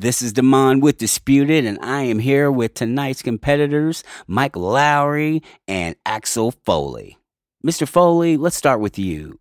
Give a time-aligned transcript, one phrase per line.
[0.00, 5.94] This is Demond with Disputed, and I am here with tonight's competitors, Mike Lowrey and
[6.06, 7.18] Axel Foley.
[7.62, 7.86] Mr.
[7.86, 9.38] Foley, let's start with you.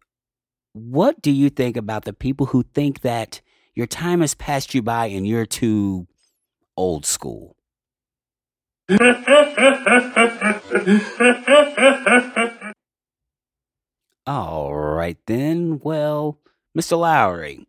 [0.74, 3.40] What do you think about the people who think that
[3.74, 6.08] your time has passed you by and you're too
[6.76, 7.56] old school?
[14.28, 15.80] All right, then.
[15.82, 16.38] Well,
[16.78, 16.98] Mr.
[16.98, 17.66] Lowrey,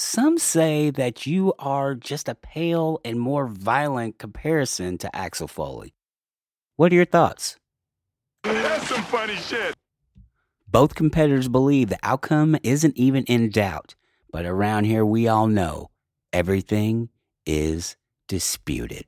[0.00, 5.94] some say that you are just a pale and more violent comparison to Axel Foley.
[6.76, 7.56] What are your thoughts?
[8.44, 9.74] That's some funny shit.
[10.70, 13.94] Both competitors believe the outcome isn't even in doubt,
[14.30, 15.90] but around here we all know
[16.32, 17.08] everything
[17.44, 17.96] is
[18.28, 19.06] disputed.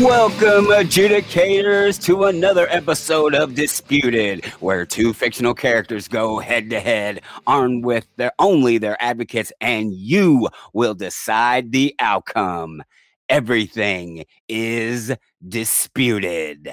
[0.00, 7.22] Welcome, adjudicators, to another episode of Disputed, where two fictional characters go head to head,
[7.48, 12.84] armed with their only their advocates, and you will decide the outcome.
[13.28, 15.12] Everything is
[15.46, 16.72] disputed.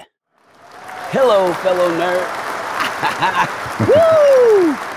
[1.10, 2.26] Hello, fellow nerd.
[4.86, 4.95] Woo!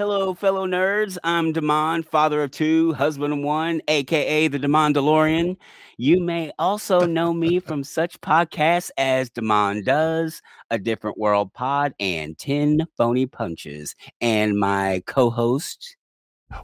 [0.00, 1.18] Hello, fellow nerds.
[1.24, 5.58] I'm Demond, father of two, husband of one, aka the Demond DeLorean.
[5.98, 11.92] You may also know me from such podcasts as Demond Does, A Different World Pod,
[12.00, 13.94] and 10 Phony Punches.
[14.22, 15.98] And my co host,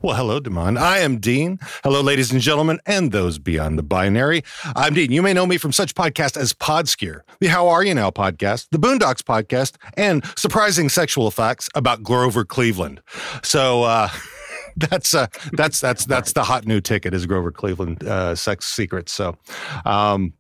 [0.03, 0.79] Well, hello, Demond.
[0.79, 1.59] I am Dean.
[1.85, 4.43] Hello, ladies and gentlemen, and those beyond the binary.
[4.75, 5.13] I'm Dean.
[5.13, 8.67] You may know me from such podcasts as Podskier, the How Are You Now podcast,
[8.73, 13.01] the Boondocks podcast, and surprising sexual facts about Grover Cleveland.
[13.45, 14.09] So uh,
[14.77, 19.13] that's uh, that's that's that's the hot new ticket is Grover Cleveland uh, sex secrets.
[19.13, 19.37] So,
[19.85, 20.33] um,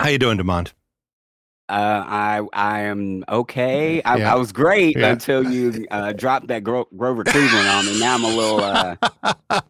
[0.00, 0.72] how you doing, Demond?
[1.68, 4.02] Uh, I I am okay.
[4.02, 4.32] I, Yeah.
[4.32, 5.12] I was great Yeah.
[5.12, 8.00] until you uh, dropped that Gro- Grover Cleveland on me.
[8.00, 8.96] Now I'm a little, uh,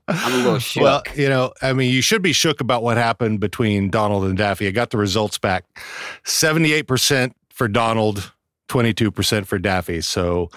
[0.09, 0.83] I'm a little shook.
[0.83, 4.37] Well, you know, I mean, you should be shook about what happened between Donald and
[4.39, 4.67] Daffy.
[4.69, 5.65] I got the results back
[6.25, 8.33] 78% for Donald,
[8.69, 10.01] 22% for Daffy.
[10.01, 10.51] So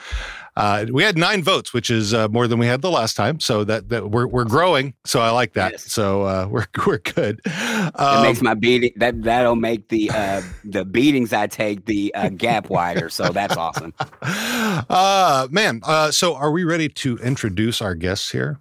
[0.58, 3.40] uh, we had nine votes, which is uh, more than we had the last time.
[3.40, 4.94] So that, that we're, we're growing.
[5.06, 5.72] So I like that.
[5.74, 5.92] Yes.
[5.92, 7.40] So uh, we're, we're good.
[7.46, 12.14] That Um, makes my beating that that'll make the uh the beatings I take the
[12.16, 13.10] uh, gap wider.
[13.10, 13.94] So that's awesome.
[14.22, 18.60] uh, man, uh, so are we ready to introduce our guests here?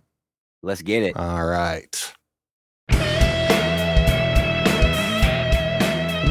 [0.62, 1.16] Let's get it.
[1.16, 2.12] All right.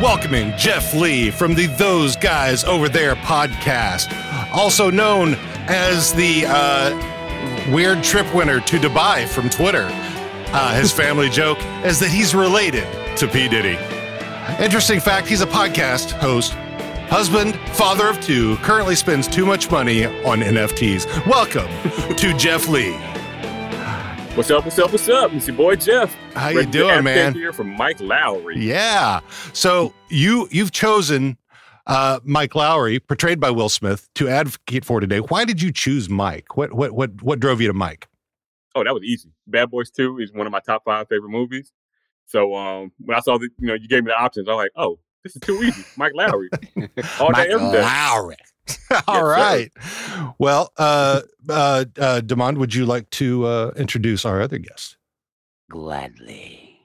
[0.01, 4.07] Welcoming Jeff Lee from the Those Guys Over There podcast,
[4.53, 5.35] also known
[5.67, 9.87] as the uh, weird trip winner to Dubai from Twitter.
[10.51, 12.87] Uh, his family joke is that he's related
[13.17, 13.47] to P.
[13.47, 13.77] Diddy.
[14.63, 16.53] Interesting fact he's a podcast host,
[17.09, 21.05] husband, father of two, currently spends too much money on NFTs.
[21.27, 21.67] Welcome
[22.15, 22.93] to Jeff Lee.
[24.35, 24.63] What's up?
[24.63, 24.91] What's up?
[24.91, 25.33] What's up?
[25.33, 26.15] It's your boy Jeff.
[26.33, 27.33] How you Ready doing, man?
[27.33, 28.55] Here from Mike Lowrey.
[28.55, 29.19] Yeah.
[29.53, 31.37] So you you've chosen
[31.89, 35.19] uh, Mike Lowrey, portrayed by Will Smith, to advocate for today.
[35.19, 36.55] Why did you choose Mike?
[36.55, 38.07] What what what what drove you to Mike?
[38.75, 39.31] Oh, that was easy.
[39.47, 41.73] Bad Boys Two is one of my top five favorite movies.
[42.27, 44.57] So um, when I saw that, you know, you gave me the options, I was
[44.57, 45.83] like, oh, this is too easy.
[45.97, 46.47] Mike Lowrey,
[47.19, 47.81] all Mike day, every day.
[47.81, 48.35] Lowrey.
[49.07, 49.25] All sir.
[49.31, 49.71] right.
[50.37, 54.95] Well, uh, uh, uh, Demond, would you like to uh, introduce our other guest?
[55.71, 56.79] Gladly.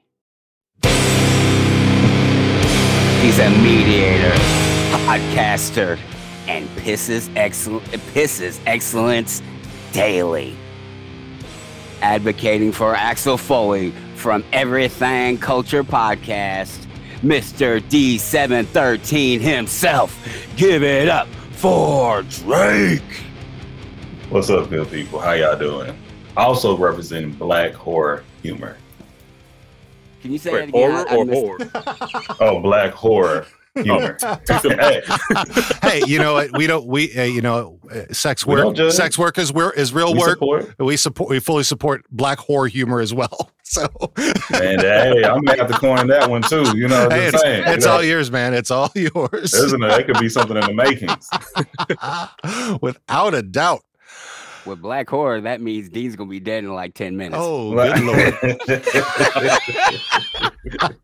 [3.21, 4.35] He's a mediator,
[5.05, 5.99] podcaster,
[6.49, 7.85] and pisses excellent
[8.15, 9.43] pisses excellence
[9.93, 10.57] daily.
[12.01, 16.87] Advocating for Axel Foley from Everything Culture Podcast,
[17.23, 17.81] Mr.
[17.81, 20.19] D713 himself.
[20.57, 23.03] Give it up for Drake.
[24.31, 25.19] What's up, good people?
[25.21, 25.95] How y'all doing?
[26.37, 28.79] Also representing black horror humor.
[30.23, 30.91] Can you say Wait, that again?
[30.91, 32.37] horror I- I or missed- horror?
[32.41, 34.17] Oh, black horror humor.
[34.49, 35.03] hey,
[35.83, 36.57] hey, you know what?
[36.57, 36.87] We don't.
[36.87, 38.77] We uh, you know, uh, sex work.
[38.77, 38.93] don't.
[38.93, 40.39] Sex work is, wor- is real we work.
[40.39, 40.75] support.
[40.79, 41.31] We support.
[41.31, 43.51] We fully support black horror humor as well.
[43.67, 43.89] So,
[44.53, 46.77] And hey, I may have to coin that one too.
[46.77, 47.65] You know what hey, it's, saying?
[47.67, 48.53] it's you know, all yours, man.
[48.53, 49.55] It's all yours.
[49.55, 49.89] Isn't it?
[49.89, 51.29] That could be something in the makings.
[52.83, 53.83] Without a doubt.
[54.67, 57.37] With Black Horror, that means Dean's gonna be dead in like ten minutes.
[57.39, 58.35] Oh, good lord!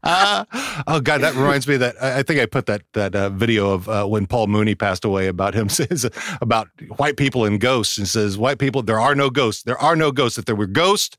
[0.03, 0.45] uh,
[0.87, 3.89] oh God, that reminds me that I think I put that that uh, video of
[3.89, 6.09] uh, when Paul Mooney passed away about him says
[6.41, 9.62] about white people and ghosts and says white people there are no ghosts.
[9.62, 10.39] There are no ghosts.
[10.39, 11.17] If there were ghosts,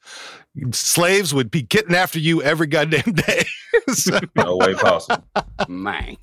[0.71, 3.45] slaves would be getting after you every goddamn day.
[3.93, 5.23] so, no way possible,
[5.67, 6.17] man.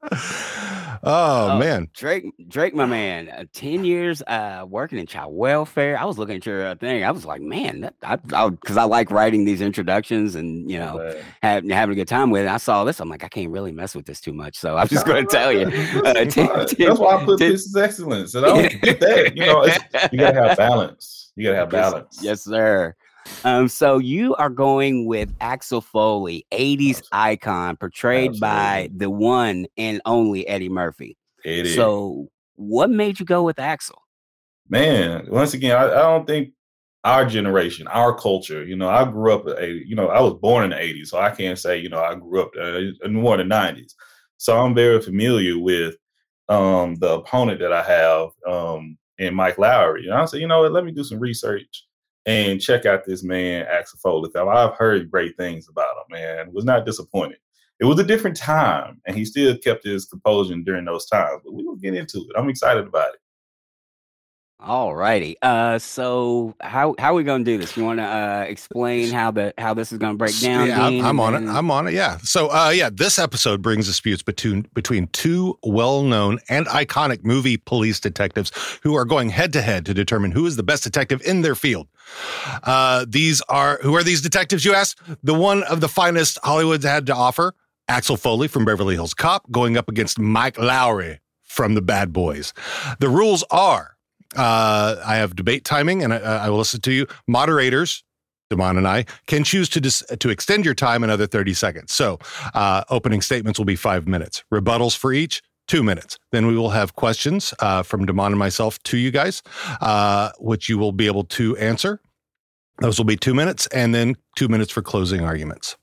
[0.12, 5.98] oh, oh, man, Drake, Drake, my man, uh, ten years uh, working in child welfare.
[5.98, 7.02] I was looking at your uh, thing.
[7.02, 10.78] I was like, man, that, I because I, I, like writing these introductions and you
[10.78, 12.48] know having a good time with it.
[12.48, 13.00] I saw this.
[13.00, 14.56] I'm like, I can't really mess with this too much.
[14.56, 15.66] So I'm just going to tell you.
[15.66, 16.48] Uh, ten, ten,
[16.78, 19.36] That's why I put ten, this is excellence, and I don't get that.
[19.36, 19.64] You know,
[20.12, 21.32] you gotta have balance.
[21.34, 22.20] You gotta have balance.
[22.22, 22.94] Yes sir.
[23.44, 28.40] Um, so you are going with Axel Foley, 80s icon, portrayed Absolutely.
[28.40, 31.16] by the one and only Eddie Murphy.
[31.44, 31.74] Eddie.
[31.74, 34.02] So what made you go with Axel?
[34.68, 36.50] Man, once again, I, I, don't think
[37.04, 40.64] our generation, our culture, you know, I grew up, a, you know, I was born
[40.64, 43.36] in the 80s, so I can't say, you know, I grew up uh, in more
[43.36, 43.94] than the 90s.
[44.36, 45.96] So I'm very familiar with
[46.48, 50.04] um, the opponent that I have um, in Mike Lowrey.
[50.04, 51.84] And I said, you know what, let me do some research
[52.28, 54.30] and check out this man, Axel Foley.
[54.36, 56.52] I've heard great things about him, man.
[56.52, 57.38] Was not disappointed.
[57.80, 61.40] It was a different time, and he still kept his composure during those times.
[61.42, 62.36] But we will get into it.
[62.36, 63.20] I'm excited about it.
[64.60, 65.36] All righty.
[65.40, 67.76] Uh, so how how are we gonna do this?
[67.76, 70.66] You want to uh, explain how the how this is gonna break down?
[70.66, 71.48] Yeah, Dean, I'm, on it.
[71.48, 71.94] I'm on it.
[71.94, 72.18] Yeah.
[72.18, 78.00] So uh, yeah, this episode brings disputes between between two well-known and iconic movie police
[78.00, 78.50] detectives
[78.82, 81.54] who are going head to head to determine who is the best detective in their
[81.54, 81.86] field.
[82.64, 84.64] Uh, these are who are these detectives?
[84.64, 84.98] You ask.
[85.22, 87.54] The one of the finest Hollywood's had to offer.
[87.86, 92.52] Axel Foley from Beverly Hills Cop going up against Mike Lowrey from The Bad Boys.
[92.98, 93.96] The rules are
[94.36, 97.06] uh, I have debate timing, and I, I, will listen to you.
[97.26, 98.04] Moderators,
[98.50, 101.94] Damon and I, can choose to dis- to extend your time another 30 seconds.
[101.94, 102.18] So,
[102.54, 104.44] uh, opening statements will be five minutes.
[104.52, 106.18] Rebuttals for each, two minutes.
[106.30, 109.42] Then we will have questions uh, from Damon and myself to you guys,
[109.80, 112.00] uh, which you will be able to answer.
[112.80, 115.76] Those will be two minutes, and then two minutes for closing arguments.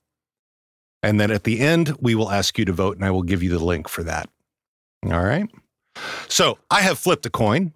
[1.04, 3.44] And then at the end, we will ask you to vote, and I will give
[3.44, 4.30] you the link for that.
[5.04, 5.50] All right.
[6.28, 7.74] So I have flipped a coin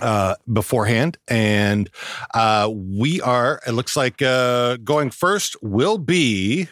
[0.00, 1.18] uh, beforehand.
[1.28, 1.90] And
[2.34, 6.68] uh, we are, it looks like uh, going first will be.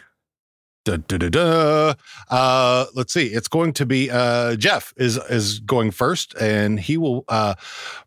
[0.83, 1.93] Da, da, da, da.
[2.31, 3.27] Uh, let's see.
[3.27, 7.53] It's going to be uh, Jeff is is going first, and he will uh,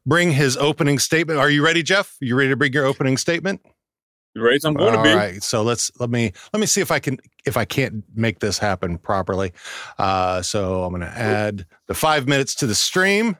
[0.04, 1.38] bring his opening statement.
[1.38, 2.16] Are you ready, Jeff?
[2.20, 3.60] You ready to bring your opening statement?
[4.34, 4.58] You ready?
[4.64, 5.10] I'm going All to be.
[5.10, 5.40] All right.
[5.40, 8.58] So let's let me let me see if I can if I can't make this
[8.58, 9.52] happen properly.
[9.96, 13.36] Uh, so I'm going to add the five minutes to the stream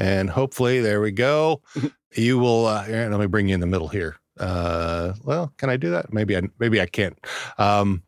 [0.00, 1.60] and hopefully there we go.
[2.14, 2.66] you will.
[2.66, 4.16] Uh, let me bring you in the middle here.
[4.38, 6.12] Uh, well, can I do that?
[6.12, 7.18] Maybe I maybe I can't.
[7.58, 8.02] Um,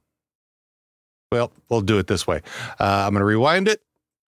[1.30, 2.40] well, we'll do it this way.
[2.80, 3.82] Uh, I'm going to rewind it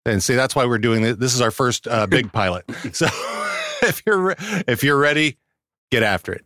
[0.06, 0.36] and see.
[0.36, 1.18] That's why we're doing this.
[1.18, 2.64] This is our first uh, big pilot.
[2.94, 3.08] So
[3.84, 5.38] if you're if you're ready,
[5.92, 6.46] get after it.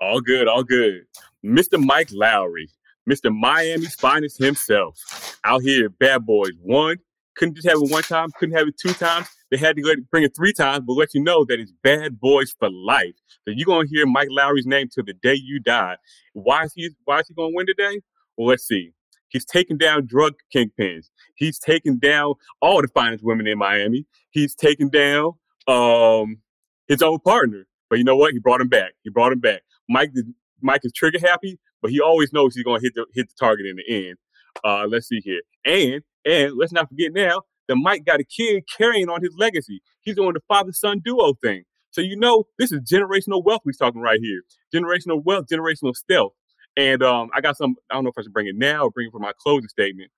[0.00, 1.06] All good, all good.
[1.44, 1.82] Mr.
[1.82, 2.68] Mike Lowry,
[3.08, 3.34] Mr.
[3.34, 6.98] Miami's finest himself, out here Bad Boys One.
[7.36, 8.30] Couldn't just have it one time.
[8.38, 9.26] Couldn't have it two times.
[9.50, 12.18] They had to go bring it three times, but let you know that it's bad
[12.20, 13.14] boys for life.
[13.44, 15.96] So you're gonna hear Mike Lowrey's name till the day you die.
[16.32, 18.00] Why is he why is he gonna win today?
[18.36, 18.92] Well, let's see.
[19.28, 21.06] He's taken down drug kingpins.
[21.36, 24.06] He's taken down all the finest women in Miami.
[24.30, 25.32] He's taken down
[25.66, 26.38] um,
[26.86, 27.66] his own partner.
[27.88, 28.32] But you know what?
[28.32, 28.92] He brought him back.
[29.02, 29.62] He brought him back.
[29.88, 30.12] Mike
[30.60, 33.66] Mike is trigger happy, but he always knows he's gonna hit the hit the target
[33.66, 34.16] in the end.
[34.64, 35.40] Uh, let's see here.
[35.64, 39.82] And and let's not forget now, that Mike got a kid carrying on his legacy.
[40.02, 41.64] He's doing the father son duo thing.
[41.90, 44.42] So you know this is generational wealth we're talking right here.
[44.74, 46.32] Generational wealth, generational stealth.
[46.76, 47.76] And um, I got some.
[47.90, 49.68] I don't know if I should bring it now or bring it for my closing
[49.68, 50.10] statement.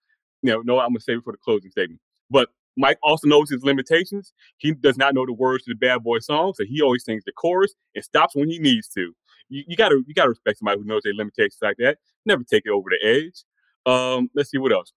[0.42, 2.00] You know, no, I'm gonna save it for the closing statement.
[2.30, 4.32] But Mike also knows his limitations.
[4.58, 7.24] He does not know the words to the Bad Boy song, so he always sings
[7.24, 9.12] the chorus and stops when he needs to.
[9.48, 11.98] You, you gotta you gotta respect somebody who knows their limitations like that.
[12.24, 13.44] Never take it over the edge.
[13.92, 14.92] Um, let's see what else.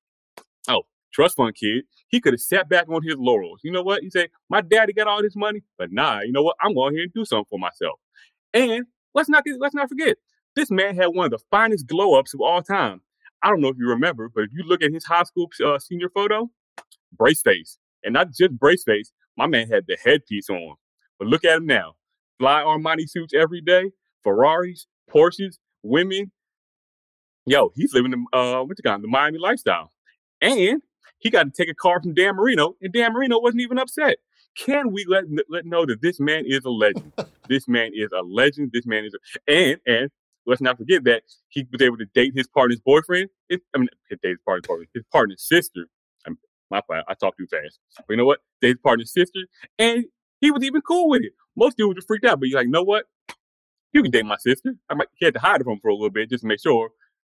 [0.69, 0.83] Oh,
[1.13, 3.59] trust fund kid, he could have sat back on his laurels.
[3.63, 4.01] You know what?
[4.01, 6.55] He said, My daddy got all this money, but nah, you know what?
[6.61, 7.99] I'm going here and do something for myself.
[8.53, 10.17] And let's not let's not forget,
[10.55, 13.01] this man had one of the finest glow ups of all time.
[13.43, 15.79] I don't know if you remember, but if you look at his high school uh,
[15.79, 16.49] senior photo,
[17.15, 17.77] brace face.
[18.03, 20.75] And not just brace face, my man had the headpiece on.
[21.19, 21.95] But look at him now.
[22.39, 23.91] Fly Armani suits every day,
[24.23, 26.31] Ferraris, Porsches, women.
[27.45, 29.91] Yo, he's living the uh what's it called, the Miami lifestyle.
[30.41, 30.81] And
[31.27, 34.15] he got to take a car from Dan Marino, and Dan Marino wasn't even upset.
[34.57, 37.11] can we let let know that this man is a legend?
[37.49, 38.71] this man is a legend.
[38.71, 40.09] This man is, a, and and
[40.45, 43.29] let's not forget that he was able to date his partner's boyfriend.
[43.49, 45.87] It, I mean, date his partner's boyfriend, his partner's sister.
[46.25, 46.37] I mean,
[46.71, 47.77] my part, I talk too fast.
[47.97, 48.39] But you know what?
[48.61, 49.41] Date his partner's sister,
[49.77, 50.05] and
[50.39, 51.33] he was even cool with it.
[51.57, 53.03] Most dudes were freaked out, but you're like, you know what?
[53.91, 54.75] You can date my sister.
[54.89, 56.47] I might he had to hide it from him for a little bit just to
[56.47, 56.91] make sure.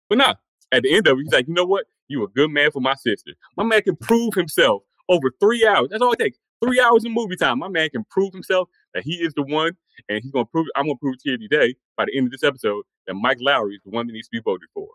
[0.10, 0.36] But nah,
[0.72, 1.86] at the end of it, he's like, you know what?
[2.08, 3.32] You a good man for my sister.
[3.56, 5.90] My man can prove himself over three hours.
[5.92, 6.38] That's all it takes.
[6.64, 7.60] Three hours of movie time.
[7.60, 9.74] My man can prove himself that he is the one,
[10.10, 10.68] and he's gonna prove.
[10.76, 13.76] I'm gonna prove to you today by the end of this episode that Mike Lowrey
[13.76, 14.88] is the one that needs to be voted for.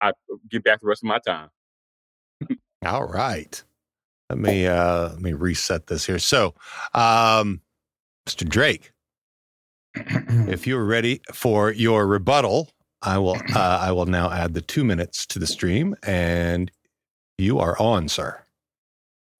[0.00, 0.12] I
[0.50, 1.48] get back the rest of my time.
[2.84, 3.62] All right.
[4.28, 6.18] Let me uh let me reset this here.
[6.18, 6.54] So,
[6.94, 7.60] um
[8.28, 8.48] Mr.
[8.48, 8.92] Drake,
[9.94, 12.70] if you're ready for your rebuttal,
[13.02, 16.70] I will uh, I will now add the 2 minutes to the stream and
[17.38, 18.42] you are on, sir.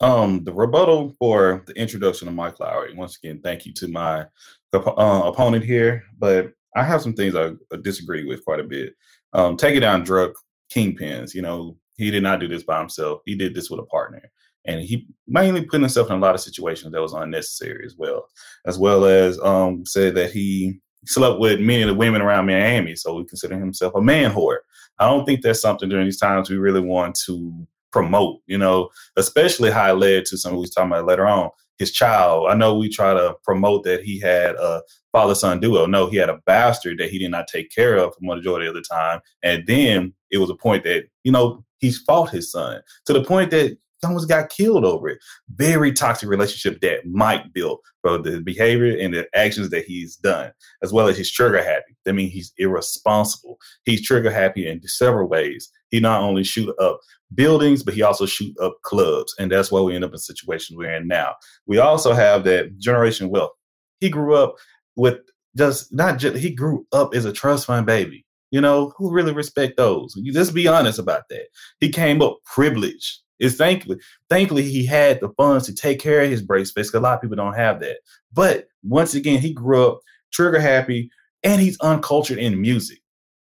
[0.00, 2.96] Um, the rebuttal for the introduction of Mike Lowrey.
[2.96, 4.26] Once again, thank you to my
[4.72, 7.52] uh, opponent here, but I have some things I,
[7.82, 8.94] disagree with quite a bit.
[9.34, 10.32] Um, taking down drug
[10.74, 13.20] kingpins, you know, he did not do this by himself.
[13.26, 14.22] He did this with a partner.
[14.64, 18.26] And he mainly put himself in a lot of situations that was unnecessary as well.
[18.66, 22.94] As well as um, said that he slept with many of the women around Miami,
[22.96, 24.58] so we consider himself a man whore.
[24.98, 28.90] I don't think that's something during these times we really want to promote, you know,
[29.16, 32.48] especially how it led to something we was talking about later on, his child.
[32.48, 35.86] I know we try to promote that he had a father son duo.
[35.86, 38.66] No, he had a bastard that he did not take care of for the majority
[38.66, 39.20] of the time.
[39.42, 43.24] And then it was a point that, you know, he's fought his son to the
[43.24, 45.18] point that almost got killed over it.
[45.54, 50.52] Very toxic relationship that Mike built, for the behavior and the actions that he's done,
[50.82, 51.96] as well as he's trigger happy.
[52.04, 53.58] That means he's irresponsible.
[53.84, 55.70] He's trigger happy in several ways.
[55.90, 57.00] He not only shoot up
[57.34, 59.34] buildings, but he also shoot up clubs.
[59.38, 61.34] And that's why we end up in situations we're in now.
[61.66, 63.52] We also have that generation wealth.
[64.00, 64.54] He grew up
[64.96, 65.18] with
[65.56, 68.24] just not just he grew up as a trust fund baby.
[68.50, 70.14] You know, who really respect those?
[70.16, 71.46] You just be honest about that.
[71.80, 73.18] He came up privileged.
[73.38, 76.92] It's thankfully, thankfully he had the funds to take care of his brace face.
[76.92, 77.98] A lot of people don't have that.
[78.32, 80.00] But once again, he grew up
[80.32, 81.10] trigger happy
[81.42, 83.00] and he's uncultured in music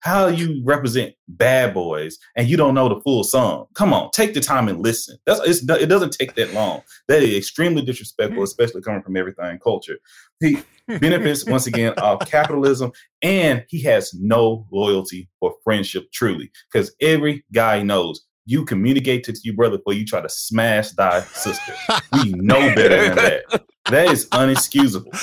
[0.03, 3.65] how you represent bad boys and you don't know the full song.
[3.73, 5.17] Come on, take the time and listen.
[5.25, 6.81] That's it doesn't take that long.
[7.07, 8.43] That is extremely disrespectful, mm-hmm.
[8.43, 9.97] especially coming from everything culture.
[10.41, 10.57] He
[10.99, 12.91] benefits once again of capitalism,
[13.21, 19.33] and he has no loyalty or friendship truly, because every guy knows you communicate to
[19.45, 21.73] your brother before you try to smash thy sister.
[22.11, 23.63] we know better than that.
[23.89, 25.13] That is unexcusable.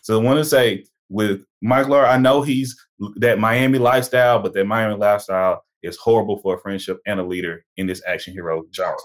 [0.00, 2.76] So I want to say with Mike Lowrey, I know he's
[3.16, 7.64] that Miami lifestyle, but that Miami lifestyle is horrible for a friendship and a leader
[7.76, 8.96] in this action hero genre.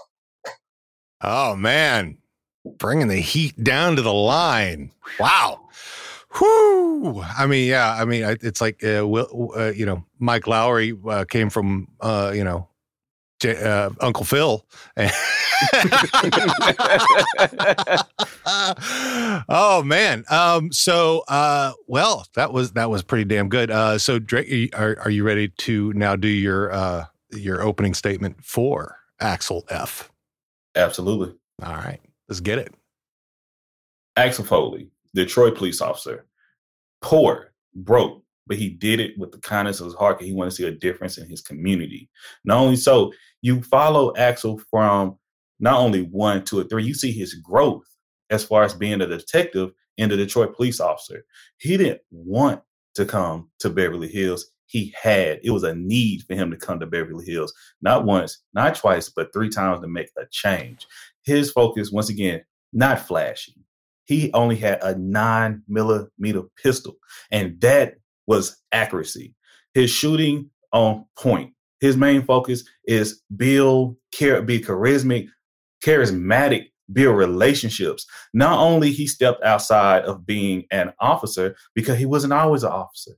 [1.22, 2.18] Oh man,
[2.78, 4.92] bringing the heat down to the line.
[5.18, 5.68] Wow.
[6.40, 7.20] Whoo!
[7.22, 7.92] I mean, yeah.
[7.92, 12.32] I mean, it's like, uh, will, uh, you know, Mike Lowrey uh, came from, uh,
[12.34, 12.68] you know,
[13.44, 14.66] uh, Uncle Phil.
[19.48, 20.24] oh man.
[20.30, 23.70] Um, so uh, well, that was that was pretty damn good.
[23.70, 28.44] Uh, so Drake, are are you ready to now do your uh, your opening statement
[28.44, 30.10] for Axel F?
[30.74, 31.34] Absolutely.
[31.62, 32.74] All right, let's get it.
[34.16, 36.26] Axel Foley, Detroit police officer,
[37.00, 40.18] poor, broke, but he did it with the kindness of his heart.
[40.18, 42.08] Because he wanted to see a difference in his community.
[42.44, 45.18] Not only so, you follow Axel from
[45.58, 47.84] not only one, two, or three, you see his growth
[48.30, 51.24] as far as being a detective and a Detroit police officer.
[51.58, 52.62] He didn't want
[52.94, 54.46] to come to Beverly Hills.
[54.66, 58.40] He had, it was a need for him to come to Beverly Hills, not once,
[58.54, 60.86] not twice, but three times to make a change.
[61.24, 62.42] His focus, once again,
[62.72, 63.56] not flashy.
[64.04, 66.94] He only had a nine millimeter pistol,
[67.30, 69.34] and that was accuracy.
[69.74, 71.52] His shooting on point.
[71.80, 75.28] His main focus is build, care, be charismatic,
[75.84, 78.06] charismatic, build relationships.
[78.34, 83.12] Not only he stepped outside of being an officer because he wasn't always an officer.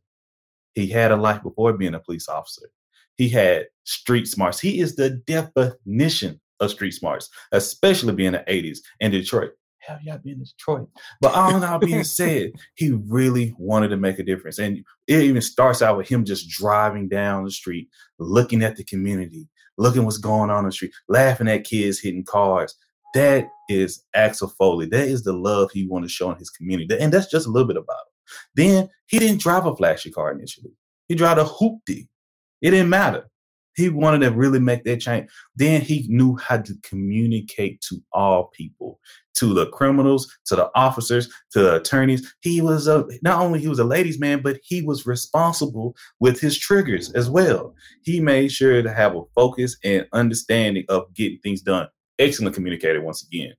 [0.74, 2.70] He had a life before being a police officer.
[3.16, 4.60] He had street smarts.
[4.60, 9.52] He is the definition of street smarts, especially being in the 80s in Detroit.
[9.82, 10.88] Hell, y'all been in Detroit.
[11.20, 14.58] But all that being said, he really wanted to make a difference.
[14.58, 17.88] And it even starts out with him just driving down the street,
[18.20, 19.48] looking at the community,
[19.78, 22.76] looking what's going on in the street, laughing at kids hitting cars.
[23.14, 24.86] That is Axel Foley.
[24.86, 26.96] That is the love he wanted to show in his community.
[26.98, 28.34] And that's just a little bit about him.
[28.54, 30.70] Then he didn't drive a flashy car initially.
[31.08, 32.08] He drove a hoopty.
[32.60, 33.28] It didn't matter.
[33.74, 35.30] He wanted to really make that change.
[35.56, 38.98] Then he knew how to communicate to all people,
[39.36, 42.34] to the criminals, to the officers, to the attorneys.
[42.40, 46.40] He was a not only he was a ladies' man, but he was responsible with
[46.40, 47.74] his triggers as well.
[48.02, 51.88] He made sure to have a focus and understanding of getting things done.
[52.18, 53.54] Excellent communicator once again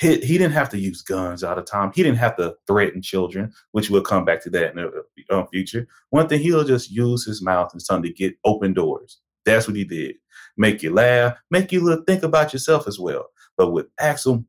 [0.00, 1.92] he, he didn't have to use guns all the time.
[1.94, 5.46] He didn't have to threaten children, which we'll come back to that in the uh,
[5.46, 5.86] future.
[6.10, 9.20] One thing he'll just use his mouth and something to get open doors.
[9.44, 10.16] That's what he did.
[10.56, 13.26] Make you laugh, make you think about yourself as well.
[13.56, 14.44] But with Axel,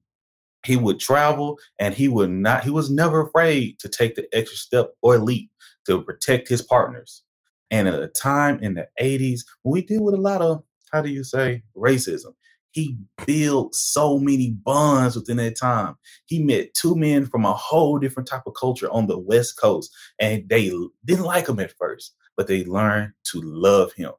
[0.66, 4.58] he would travel and he would not, he was never afraid to take the extra
[4.58, 5.52] step or leap
[5.88, 7.24] to protect his partners.
[7.72, 11.02] And at a time in the 80s, when we deal with a lot of, how
[11.02, 12.34] do you say, racism,
[12.72, 15.96] he built so many bonds within that time.
[16.26, 19.92] He met two men from a whole different type of culture on the West Coast,
[20.20, 20.72] and they
[21.06, 24.12] didn't like him at first, but they learned to love him.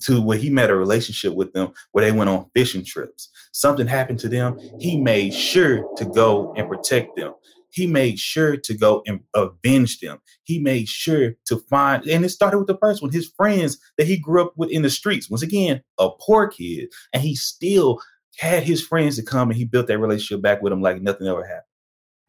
[0.00, 3.30] To where he met a relationship with them where they went on fishing trips.
[3.52, 4.58] Something happened to them.
[4.80, 7.34] He made sure to go and protect them
[7.76, 10.18] he made sure to go and avenge them.
[10.44, 14.06] He made sure to find, and it started with the first one, his friends that
[14.06, 15.28] he grew up with in the streets.
[15.28, 18.00] Once again, a poor kid, and he still
[18.38, 21.26] had his friends to come and he built that relationship back with him like nothing
[21.26, 21.64] ever happened.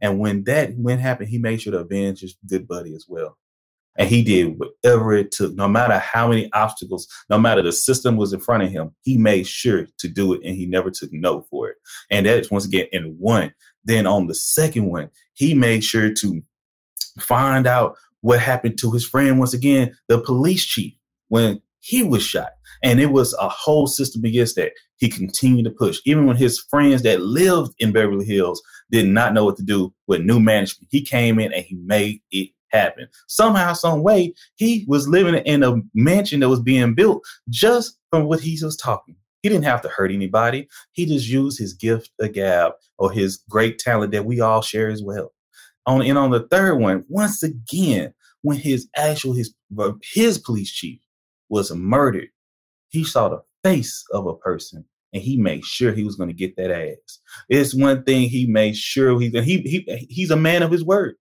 [0.01, 3.37] And when that when happened, he made sure to avenge his good buddy as well.
[3.97, 8.15] And he did whatever it took, no matter how many obstacles, no matter the system
[8.15, 11.11] was in front of him, he made sure to do it and he never took
[11.11, 11.77] no for it.
[12.11, 13.53] And that's once again in one.
[13.83, 16.41] Then on the second one, he made sure to
[17.19, 20.93] find out what happened to his friend once again, the police chief,
[21.29, 22.49] when he was shot.
[22.83, 24.73] And it was a whole system against that.
[24.97, 28.61] He continued to push, even when his friends that lived in Beverly Hills
[28.91, 30.89] did not know what to do with new management.
[30.91, 33.07] He came in and he made it happen.
[33.27, 38.25] Somehow, some way, he was living in a mansion that was being built just from
[38.25, 39.15] what he was talking.
[39.43, 40.67] He didn't have to hurt anybody.
[40.93, 44.89] He just used his gift of gab or his great talent that we all share
[44.89, 45.33] as well.
[45.85, 49.53] On and on the third one, once again, when his actual his
[50.01, 50.99] his police chief
[51.49, 52.27] was murdered,
[52.89, 54.83] he saw the face of a person
[55.13, 57.19] and he made sure he was going to get that ass.
[57.49, 61.15] It's one thing he made sure he he he he's a man of his word.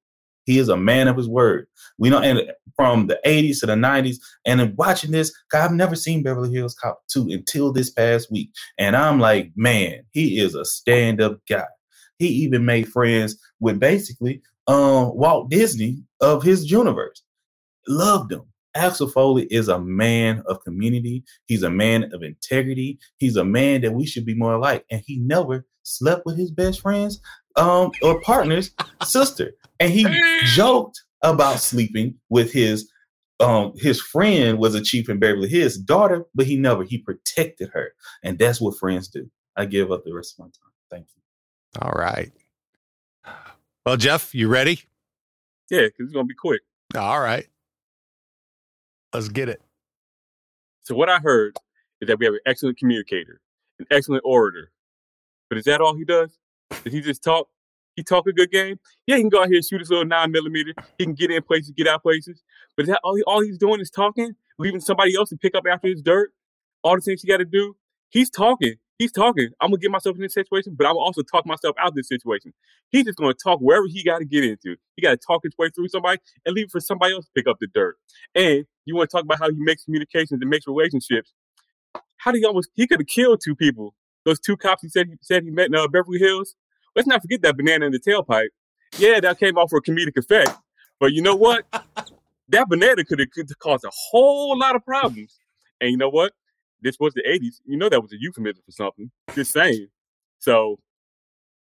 [0.47, 1.67] He is a man of his word.
[1.99, 2.41] We know, and
[2.77, 6.75] from the 80s to the 90s, and in watching this, I've never seen Beverly Hills
[6.75, 8.51] Cop 2 until this past week.
[8.79, 11.67] And I'm like, man, he is a stand up guy.
[12.19, 17.23] He even made friends with basically um, Walt Disney of his universe.
[17.89, 18.43] Loved him.
[18.75, 21.25] Axel Foley is a man of community.
[21.47, 22.99] He's a man of integrity.
[23.17, 24.85] He's a man that we should be more like.
[24.91, 27.21] And he never slept with his best friends
[27.57, 28.71] um, or partner's
[29.03, 29.53] sister.
[29.81, 30.07] And he
[30.55, 32.91] joked about sleeping with his
[33.41, 37.71] um his friend was a chief in Beverly Hills daughter, but he never he protected
[37.73, 37.93] her.
[38.23, 39.31] And that's what friends do.
[39.57, 40.73] I give up the rest of my time.
[40.91, 41.83] Thank you.
[41.83, 42.33] All right.
[43.85, 44.83] Well, Jeff, you ready?
[45.71, 46.63] Yeah, because it's gonna be quick.
[46.97, 47.47] All right.
[49.13, 49.63] Let's get it.
[50.83, 51.57] So what I heard
[52.01, 53.41] is that we have an excellent communicator,
[53.79, 54.71] an excellent orator.
[55.49, 56.37] But is that all he does?
[56.85, 57.49] Does he just talk?
[57.97, 58.79] He talk a good game.
[59.07, 60.75] Yeah, he can go out here and shoot his little nine millimeter.
[60.99, 62.43] He can get in places, get out places.
[62.77, 65.65] But that all, he, all he's doing is talking, leaving somebody else to pick up
[65.71, 66.33] after his dirt.
[66.85, 67.75] All the things he got to do.
[68.11, 68.75] He's talking.
[68.99, 69.51] He's talking.
[69.61, 72.09] I'm gonna get myself in this situation, but I'm also talk myself out of this
[72.09, 72.55] situation.
[72.91, 74.77] He's just gonna talk wherever he got to get into.
[74.95, 77.47] He got to talk his way through somebody and leave for somebody else to pick
[77.47, 77.97] up the dirt.
[78.35, 81.35] And you want to talk about how he makes communications and makes relationships.
[82.19, 82.71] How do he almost?
[82.75, 83.95] He could have killed two people.
[84.25, 86.57] Those two cops he said he said he met in uh, Beverly Hills.
[86.97, 88.49] Let's not forget that banana in the tailpipe.
[88.99, 90.51] Yeah, that came off for a comedic effect.
[90.99, 91.67] But you know what?
[92.49, 93.29] that banana could have
[93.59, 95.39] caused a whole lot of problems.
[95.81, 96.33] And you know what?
[96.81, 97.61] This was the 80s.
[97.67, 99.11] You know that was a euphemism for something.
[99.35, 99.89] Just saying.
[100.39, 100.79] So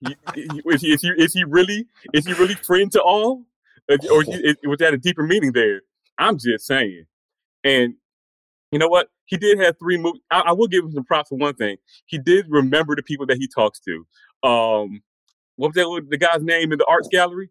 [0.03, 3.45] is, he, is, he, is he really is he really friend to all?
[3.89, 5.83] Or is, was that a deeper meaning there?
[6.19, 7.05] I'm just saying.
[7.65, 7.95] And
[8.71, 9.09] you know what?
[9.27, 10.21] He did have three movies.
[10.31, 11.77] I, I, will give him some props for one thing.
[12.07, 14.49] He did remember the people that he talks to.
[14.49, 15.03] Um,
[15.57, 17.51] what was that the guy's name in the arts gallery?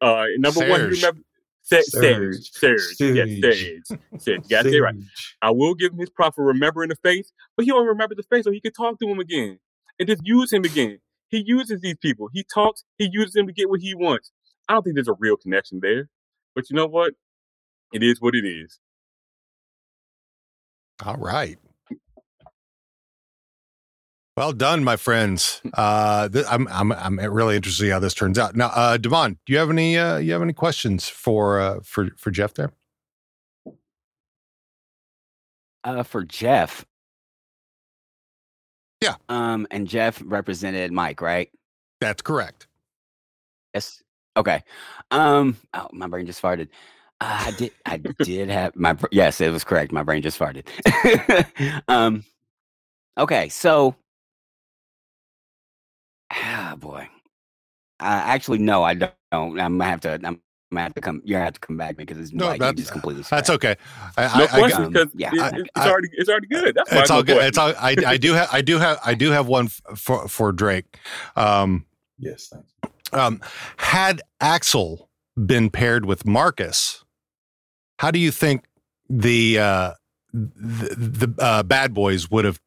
[0.00, 0.70] Uh, number Serge.
[0.70, 1.20] one, you remember?
[1.62, 1.84] Serge.
[1.84, 2.50] Serge.
[2.52, 2.80] Serge.
[2.80, 3.16] Serge.
[3.16, 3.98] Yes, Serge.
[4.18, 4.42] Serge.
[4.44, 4.94] You got it right.
[5.42, 8.22] I will give him his props for remembering the face, but he don't remember the
[8.24, 9.58] face, so he can talk to him again
[9.98, 10.98] and just use him again.
[11.28, 12.28] He uses these people.
[12.32, 12.84] He talks.
[12.98, 14.32] He uses them to get what he wants.
[14.68, 16.08] I don't think there's a real connection there,
[16.54, 17.12] but you know what?
[17.92, 18.80] It is what it is.
[21.04, 21.58] All right.
[24.40, 25.60] Well done, my friends.
[25.74, 28.56] Uh, th- I'm I'm I'm really interested to see how this turns out.
[28.56, 32.08] Now, uh, Devon, do you have any uh, you have any questions for uh, for
[32.16, 32.72] for Jeff there?
[35.84, 36.86] uh, for Jeff.
[39.02, 39.16] Yeah.
[39.28, 41.50] Um, and Jeff represented Mike, right?
[42.00, 42.66] That's correct.
[43.74, 44.02] Yes.
[44.38, 44.62] Okay.
[45.10, 45.58] Um.
[45.74, 46.68] Oh, my brain just farted.
[47.20, 47.72] Uh, I did.
[47.84, 48.96] I did have my.
[49.12, 49.92] Yes, it was correct.
[49.92, 50.66] My brain just farted.
[51.88, 52.24] um.
[53.18, 53.50] Okay.
[53.50, 53.96] So.
[56.30, 57.08] Ah, boy.
[57.98, 59.12] Uh, actually, no, I don't.
[59.32, 60.12] I'm gonna have to.
[60.12, 60.40] I'm
[60.70, 61.20] gonna have to come.
[61.24, 63.22] You're gonna have to come back because it's No, like you that- just completely.
[63.28, 63.64] That's scrapped.
[63.64, 63.76] okay.
[64.16, 66.74] I, No I, I, question, um, because yeah, it- it's I- already it's already good.
[66.74, 67.34] That's why it's all good.
[67.34, 67.48] question.
[67.48, 67.74] It's all.
[67.78, 68.48] I, I do have.
[68.52, 68.98] I do have.
[69.04, 70.98] I do have one for for Drake.
[71.36, 71.84] Um,
[72.18, 72.64] Yes, thank
[73.12, 73.18] you.
[73.18, 73.40] um,
[73.78, 75.08] had Axel
[75.46, 77.02] been paired with Marcus,
[77.98, 78.64] how do you think
[79.08, 79.92] the uh,
[80.32, 82.60] the, the uh, Bad Boys would have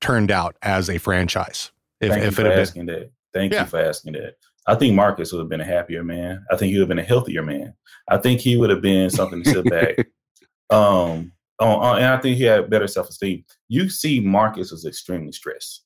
[0.00, 1.70] turned out as a franchise?
[2.00, 3.10] If, Thank if you it for had been, asking that.
[3.32, 3.60] Thank Yeah.
[3.62, 4.34] you for asking that.
[4.66, 6.44] I think Marcus would have been a happier man.
[6.50, 7.74] I think he would have been a healthier man.
[8.08, 9.96] I think he would have been something to sit back.
[10.70, 13.44] um, on, on- and I think he had better self esteem.
[13.68, 15.84] You see, Marcus was extremely stressed.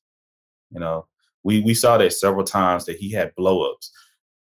[0.71, 1.07] You know,
[1.45, 3.91] we we saw that several times that he had blow ups,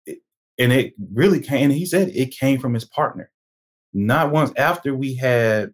[0.07, 1.65] and it really came.
[1.69, 3.29] And he said it came from his partner.
[3.93, 5.71] Not once after we had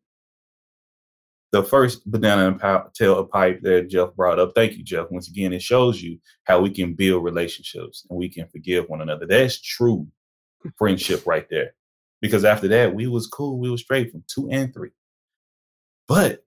[1.52, 4.52] the first banana and pow- tail pipe that Jeff brought up.
[4.54, 5.08] Thank you, Jeff.
[5.10, 9.02] Once again, it shows you how we can build relationships and we can forgive one
[9.02, 9.26] another.
[9.26, 10.08] That's true
[10.78, 11.74] friendship right there.
[12.22, 13.60] Because after that, we was cool.
[13.60, 14.92] We was straight from two and three.
[16.08, 16.44] But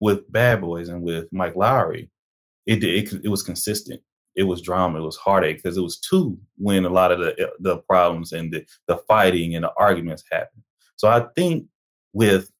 [0.00, 2.10] with Bad Boys and with Mike Lowrey,
[2.66, 4.02] it it, it was consistent.
[4.36, 4.98] It was drama.
[5.00, 8.52] It was heartache because it was two when a lot of the the problems and
[8.52, 10.62] the, the fighting and the arguments happened.
[10.96, 11.66] So I think
[12.12, 12.50] with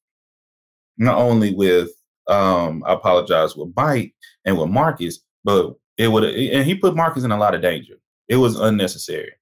[0.97, 1.89] not only with
[2.27, 4.13] um I apologize with Mike
[4.45, 7.95] and with Marcus, but it would and he put Marcus in a lot of danger.
[8.27, 9.33] It was unnecessary.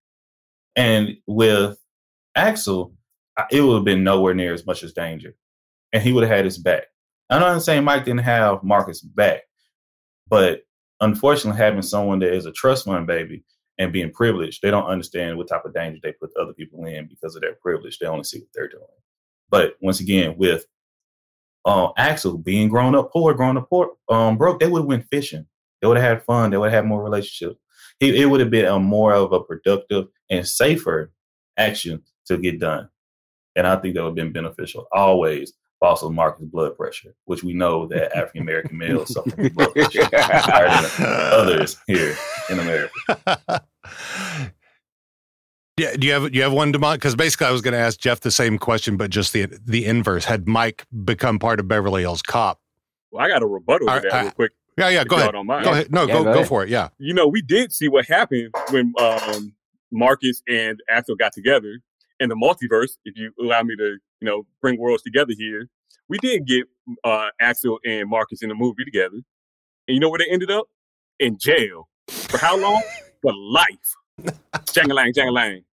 [0.76, 1.78] And with
[2.36, 2.94] Axel,
[3.52, 5.36] it would have been nowhere near as much as danger.
[5.94, 6.84] And he would have had his back.
[7.30, 9.42] I'm not saying Mike didn't have Marcus back,
[10.28, 10.62] but
[11.02, 13.44] unfortunately having someone that is a trust fund baby
[13.78, 17.08] and being privileged, they don't understand what type of danger they put other people in
[17.08, 18.00] because of their privilege.
[18.00, 18.84] They only see what they're doing.
[19.50, 20.66] But once again, with
[21.66, 25.08] uh, Axel being grown up poor, grown up poor, um, broke, they would have went
[25.12, 25.46] fishing.
[25.82, 26.52] They would have had fun.
[26.52, 27.60] They would have had more relationships.
[28.00, 31.12] It, it would have been a more of a productive and safer
[31.58, 32.90] action to get done.
[33.56, 35.54] And I think that would have been beneficial always.
[35.82, 40.10] Also, Marcus' blood pressure, which we know that African American males suffer from blood pressure
[40.12, 42.16] higher than others here
[42.50, 43.64] in America.
[45.80, 46.96] Yeah, do you have do you have one, Demont?
[46.96, 49.86] Because basically, I was going to ask Jeff the same question, but just the the
[49.86, 50.26] inverse.
[50.26, 52.60] Had Mike become part of Beverly Hills Cop?
[53.12, 54.52] Well, I got a rebuttal to that uh, real quick.
[54.78, 55.04] Yeah, yeah.
[55.06, 55.32] Go ahead.
[55.32, 55.92] Go ahead.
[55.92, 56.48] No, Yeah, go go go ahead.
[56.48, 56.70] for it.
[56.70, 56.90] Yeah.
[56.98, 59.54] You know, we did see what happened when um,
[59.92, 61.80] Marcus and Axel got together
[62.20, 62.98] in the multiverse.
[63.06, 65.70] If you allow me to, you know, bring worlds together here,
[66.10, 66.66] we did get
[67.06, 69.16] uh, Axel and Marcus in a movie together,
[69.88, 70.68] and you know where they ended up?
[71.20, 72.82] In jail for how long?
[73.22, 73.96] for life.
[74.74, 75.64] Jangalang, jangalang.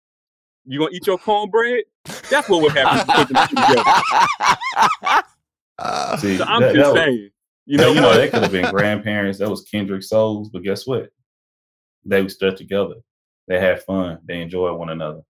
[0.66, 1.85] You gonna eat your cornbread?
[2.31, 2.98] That's what would happen.
[3.00, 5.22] if you put them together.
[5.79, 7.14] Uh, See, So I'm that- just that saying.
[7.18, 7.31] You
[7.66, 9.38] You know, know, you know, they could have been grandparents.
[9.40, 11.11] That was Kendrick Souls, but guess what?
[12.05, 12.94] They were stuck together.
[13.48, 14.18] They had fun.
[14.24, 15.22] They enjoyed one another.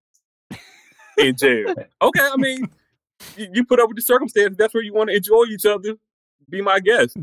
[1.18, 1.74] in jail.
[2.02, 2.68] Okay, I mean,
[3.38, 4.56] you, you put up with the circumstances.
[4.58, 5.94] That's where you want to enjoy each other.
[6.48, 7.16] Be my guest.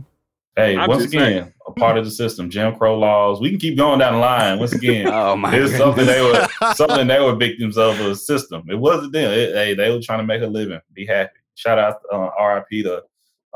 [0.55, 1.53] Hey, I'm once just again, saying.
[1.75, 3.39] Part of the system, Jim Crow laws.
[3.39, 4.59] We can keep going down the line.
[4.59, 8.63] Once again, oh my it's something they were something they were victims of a system.
[8.69, 9.31] It wasn't them.
[9.31, 11.31] It- hey, they were trying to make a living, be happy.
[11.55, 12.83] Shout out, uh, R.I.P.
[12.83, 13.03] to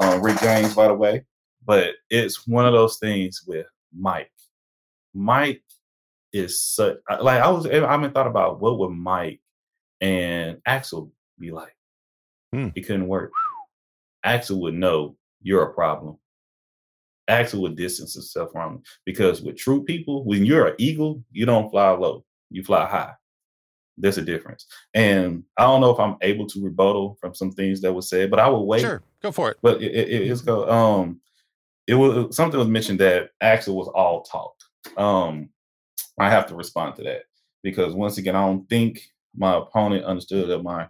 [0.01, 1.25] uh, Rick James, by the way.
[1.65, 3.65] But it's one of those things with
[3.97, 4.32] Mike.
[5.13, 5.63] Mike
[6.32, 7.65] is such like I was.
[7.65, 9.41] I haven't thought about what would Mike
[10.01, 11.75] and Axel be like.
[12.53, 12.69] Hmm.
[12.75, 13.32] It couldn't work.
[14.23, 16.17] Axel would know you're a problem.
[17.27, 21.45] Axel would distance himself from him because with true people, when you're an eagle, you
[21.45, 23.13] don't fly low, you fly high.
[23.97, 24.67] There's a difference.
[24.93, 28.29] And I don't know if I'm able to rebuttal from some things that were said,
[28.29, 28.81] but I will wait.
[28.81, 29.57] sure, go for it.
[29.61, 30.69] But it, it, it's go.
[30.69, 31.19] Um,
[31.87, 34.53] it was something was mentioned that Axel was all talk.
[34.97, 35.49] Um,
[36.19, 37.23] I have to respond to that
[37.63, 39.01] because once again, I don't think
[39.35, 40.87] my opponent understood that my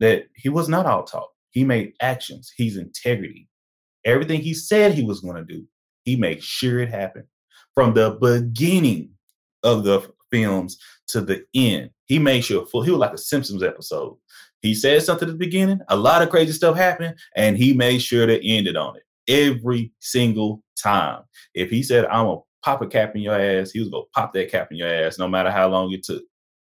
[0.00, 1.30] that he was not all talk.
[1.50, 2.52] He made actions.
[2.56, 3.48] He's integrity.
[4.04, 5.64] Everything he said he was going to do,
[6.04, 7.26] he made sure it happened
[7.74, 9.10] from the beginning
[9.62, 11.90] of the films to the end.
[12.06, 12.82] He made sure full.
[12.82, 14.16] He was like a Simpsons episode.
[14.60, 18.00] He said something at the beginning, a lot of crazy stuff happened, and he made
[18.00, 21.22] sure to end it on it every single time.
[21.54, 24.32] If he said, I'm gonna pop a cap in your ass, he was gonna pop
[24.34, 26.22] that cap in your ass, no matter how long it took.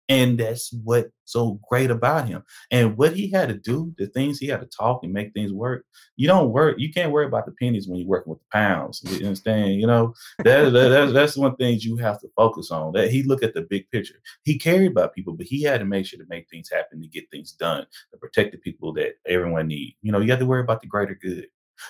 [0.07, 2.43] And that's what's so great about him.
[2.69, 5.51] And what he had to do, the things he had to talk and make things
[5.51, 5.83] work.
[6.15, 9.01] You don't work, you can't worry about the pennies when you're working with the pounds.
[9.03, 9.81] You understand?
[9.81, 10.13] You know,
[10.43, 12.93] that, that, that's, that's one thing you have to focus on.
[12.93, 14.21] That he looked at the big picture.
[14.43, 17.07] He cared about people, but he had to make sure to make things happen to
[17.07, 19.95] get things done, to protect the people that everyone need.
[20.01, 21.47] You know, you have to worry about the greater good.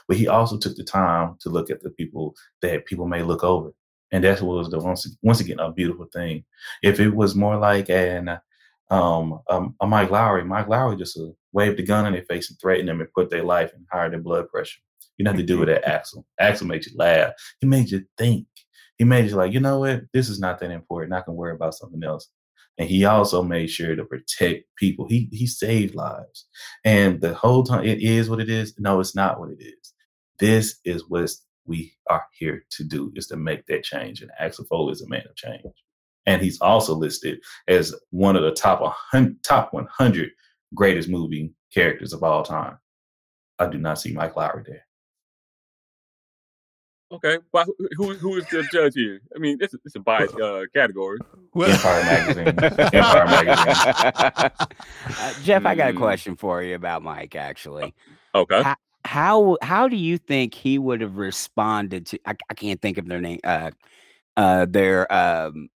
[0.07, 3.43] But he also took the time to look at the people that people may look
[3.43, 3.71] over
[4.15, 6.45] and that was the once once again a beautiful thing.
[6.81, 8.39] If it was more like an
[8.89, 12.49] um, um a Mike Lowrey, Mike Lowrey just uh, waved a gun in their face
[12.49, 14.79] and threatened them and put their life and higher their blood pressure.
[15.17, 16.25] You don't have to do with that Axel.
[16.39, 17.33] Axel made you laugh.
[17.59, 18.47] He made you think.
[18.97, 20.03] He made you like, you know what?
[20.13, 21.13] This is not that important.
[21.13, 22.29] I can worry about something else.
[22.77, 25.09] And he also made sure to protect people.
[25.09, 26.47] He he saved lives.
[26.85, 28.75] And the whole time, it is what it is.
[28.79, 29.93] No, it's not what it is.
[30.39, 34.21] This is what's we are here to do is to make that change.
[34.21, 35.63] And Axel Foley is a man of change.
[36.25, 40.31] And he's also listed as one of the top 100, top 100
[40.73, 42.77] greatest movie characters of all time.
[43.59, 44.85] I do not see Mike Lowrey there.
[47.11, 49.21] Okay, well, who who is the judge here?
[49.35, 51.19] I mean, it's a, it's a biased uh, category.
[51.55, 52.47] Empire Magazine.
[52.47, 54.51] Empire Magazine.
[55.19, 55.99] uh, Jeff, I got a hmm.
[55.99, 57.35] question for you about Mike.
[57.35, 57.93] Actually,
[58.33, 58.63] okay.
[58.63, 58.75] How,
[59.05, 62.19] how how do you think he would have responded to?
[62.25, 63.39] I, I can't think of their name.
[63.43, 63.71] Uh,
[64.35, 65.69] uh, their um,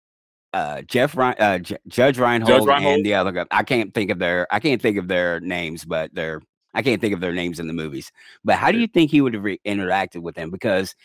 [0.54, 3.46] uh, Jeff Rein, uh, J- Judge Reinhold, Judge Reinhold and the other guy.
[3.52, 6.42] I can't think of their I can't think of their names, but they're
[6.74, 8.12] I can't think of their names in the movies.
[8.44, 10.50] But how do you think he would have re- interacted with them?
[10.50, 10.96] Because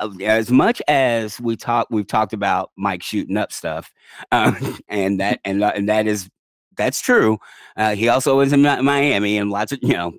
[0.00, 3.92] uh, as much as we talk, we've talked about Mike shooting up stuff,
[4.30, 6.30] um, and that and, and that is
[6.76, 7.38] that's true.
[7.76, 10.12] Uh, he also is in Miami, and lots of you know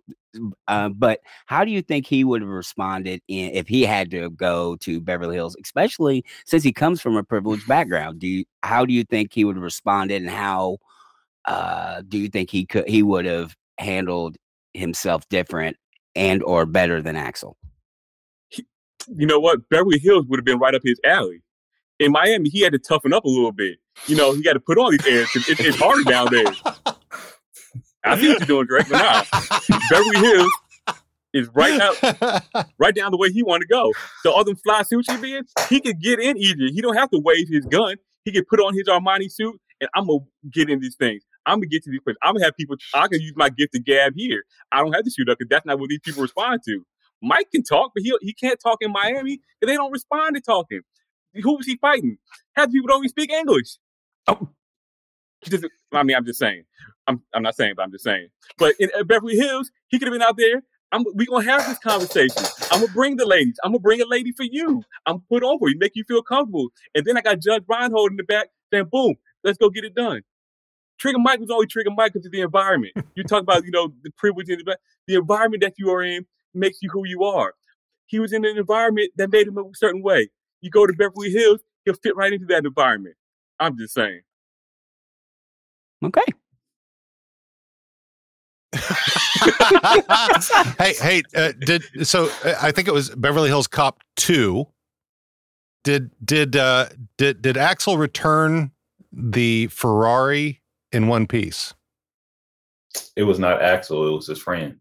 [0.68, 4.30] uh, but how do you think he would have responded in, if he had to
[4.32, 8.20] go to Beverly Hills, especially since he comes from a privileged background?
[8.20, 10.78] Do you, how do you think he would have responded, and how
[11.46, 14.38] uh, do you think he could he would have handled
[14.74, 15.78] himself different
[16.16, 17.58] and or better than Axel?
[19.08, 19.68] you know what?
[19.70, 21.42] Beverly Hills would have been right up his alley.
[22.00, 23.78] In Miami, he had to toughen up a little bit.
[24.08, 25.30] You know, he got to put on these airs.
[25.36, 26.93] It, it's harder down there.
[28.04, 29.78] I see what you're doing, Greg, but nah.
[29.90, 30.52] Beverly Hills
[31.34, 33.92] is right now, right down the way he want to go.
[34.22, 36.70] So all them fly suits he be in, he could get in easier.
[36.72, 37.96] He don't have to wave his gun.
[38.26, 40.20] He can put on his Armani suit, and I'm gonna
[40.52, 41.24] get in these things.
[41.46, 42.18] I'm gonna get to these places.
[42.24, 42.76] I'm gonna have people.
[42.94, 44.44] I can use my gift of gab here.
[44.72, 46.86] I don't have to shoot up because that's not what these people respond to.
[47.22, 50.42] Mike can talk, but he he can't talk in Miami because they don't respond to
[50.42, 50.82] talking.
[51.42, 52.18] Who was he fighting?
[52.56, 53.78] Half the people don't even speak English.
[54.28, 54.50] Oh.
[55.92, 56.64] I mean, I'm just saying.
[57.08, 58.30] I'm I'm not saying, but I'm just saying.
[58.58, 60.64] But in Beverly Hills, he could have been out there.
[60.92, 62.44] I'm, we gonna have this conversation.
[62.72, 63.60] I'm gonna bring the ladies.
[63.64, 64.84] I'm gonna bring a lady for you.
[65.06, 66.70] I'm put on for you, make you feel comfortable.
[66.94, 69.96] And then I got Judge Reinhold in the back saying, "Boom, let's go get it
[69.96, 70.22] done."
[71.00, 72.94] Trigger Mike was only Trigger Mike because of the environment.
[73.16, 76.26] You talk about, you know, the privilege in the the environment that you are in
[76.54, 77.54] makes you who you are.
[78.08, 80.30] He was in an environment that made him a certain way.
[80.62, 83.16] You go to Beverly Hills, he'll fit right into that environment.
[83.60, 84.22] I'm just saying.
[86.04, 86.26] Okay.
[90.80, 92.30] hey, hey, uh, did so?
[92.44, 94.68] Uh, I think it was Beverly Hills Cop two.
[95.84, 98.72] Did did uh, did did Axel return
[99.12, 101.74] the Ferrari in one piece?
[103.16, 104.08] It was not Axel.
[104.08, 104.78] It was his friend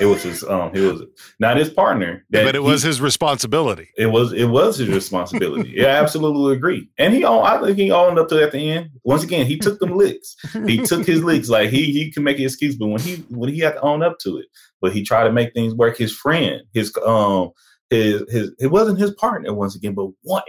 [0.00, 1.02] it was his um it was
[1.38, 3.88] not his partner but it was he, his responsibility.
[3.96, 5.72] It was it was his responsibility.
[5.76, 6.88] Yeah I absolutely agree.
[6.98, 8.90] And he owned, i think he owned up to at the end.
[9.04, 10.36] Once again he took them licks.
[10.66, 11.48] He took his licks.
[11.48, 14.02] Like he he can make an excuse but when he when he had to own
[14.02, 14.46] up to it
[14.80, 17.50] but he tried to make things work his friend his um
[17.90, 20.44] his his it wasn't his partner once again but what?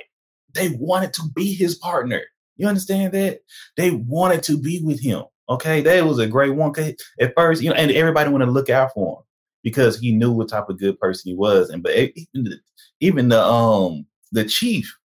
[0.53, 2.21] They wanted to be his partner.
[2.57, 3.39] You understand that?
[3.75, 6.73] They wanted to be with him Okay, that was a great one.
[7.19, 9.23] At first, you know, and everybody wanted to look out for him
[9.63, 11.69] because he knew what type of good person he was.
[11.69, 12.59] And but even the,
[12.99, 14.97] even the um the chief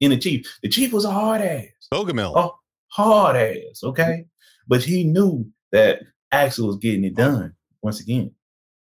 [0.00, 1.68] in the chief, the chief was a hard ass.
[1.92, 2.32] Bogomil.
[2.34, 3.82] Oh, hard ass.
[3.82, 4.26] Okay,
[4.68, 6.00] but he knew that
[6.32, 7.54] Axel was getting it done.
[7.82, 8.32] Once again,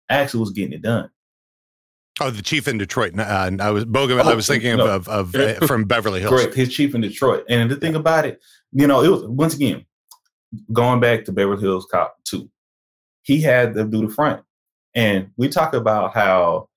[0.10, 1.10] Axel was getting it done.
[2.20, 3.18] Oh, the chief in Detroit.
[3.18, 4.24] Uh, I was Bogomil.
[4.24, 4.86] Oh, I was thinking no.
[4.86, 6.32] of, of, of uh, from Beverly Hills.
[6.32, 6.54] Correct.
[6.54, 7.46] His chief in Detroit.
[7.50, 8.40] And the thing about it,
[8.74, 9.86] you know, it was once again
[10.72, 12.50] going back to Beverly Hills Cop 2,
[13.24, 14.44] he had them do the front.
[14.94, 16.68] And we talk about how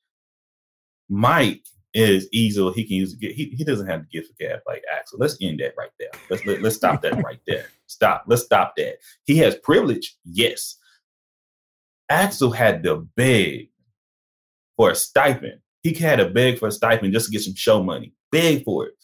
[1.09, 2.71] Mike is easy.
[2.73, 3.17] He can use.
[3.21, 5.19] He, he doesn't have to give a gab like Axel.
[5.19, 6.11] Let's end that right there.
[6.29, 7.67] Let's let, us let us stop that right there.
[7.87, 8.25] Stop.
[8.27, 8.97] Let's stop that.
[9.25, 10.77] He has privilege, yes.
[12.09, 13.71] Axel had to beg
[14.77, 15.61] for a stipend.
[15.83, 18.13] He had to beg for a stipend just to get some show money.
[18.33, 18.95] Beg for it.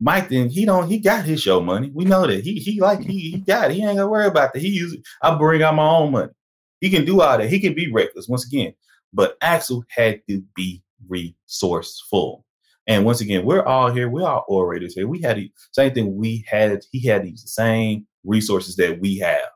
[0.00, 1.90] Mike then he don't he got his show money.
[1.94, 2.44] We know that.
[2.44, 3.74] He he like he he got it.
[3.74, 4.60] He ain't gonna worry about that.
[4.62, 6.32] He use I bring out my own money.
[6.80, 7.50] He can do all that.
[7.50, 8.74] He can be reckless once again.
[9.12, 12.44] But Axel had to be resourceful.
[12.86, 14.08] And once again, we're all here.
[14.10, 15.08] We're all orators here.
[15.08, 16.16] We had the same thing.
[16.16, 19.48] We had he had these same resources that we have.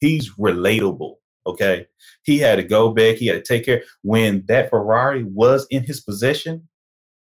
[0.00, 1.16] He's relatable.
[1.46, 1.86] Okay.
[2.24, 3.16] He had to go back.
[3.16, 3.84] He had to take care.
[4.02, 6.68] When that Ferrari was in his possession,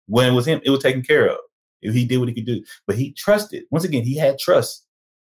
[0.07, 1.38] when it was him, it was taken care of.
[1.83, 2.63] If he did what he could do.
[2.87, 3.63] But he trusted.
[3.71, 4.85] Once again, he had trust.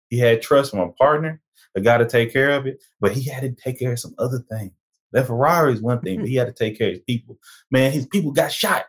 [0.09, 1.41] He had trust from a partner,
[1.75, 4.15] a guy to take care of it, but he had to take care of some
[4.19, 4.73] other things.
[5.13, 6.31] That Ferrari is one thing, but hmm.
[6.31, 7.39] he had to take care of his people.
[7.71, 8.87] Man, his people got shot.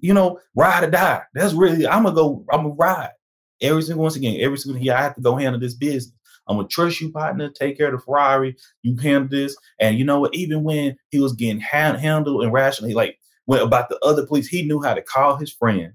[0.00, 1.22] You know, ride or die.
[1.34, 3.12] That's really I'm gonna go, I'm gonna ride.
[3.60, 6.12] Every single once again, every single year I have to go handle this business.
[6.48, 7.50] I'm gonna trust you, partner.
[7.50, 8.56] Take care of the Ferrari.
[8.82, 10.34] You handle this, and you know what?
[10.34, 14.48] Even when he was getting hand, handled and rationally, like when about the other police,
[14.48, 15.92] he knew how to call his friend,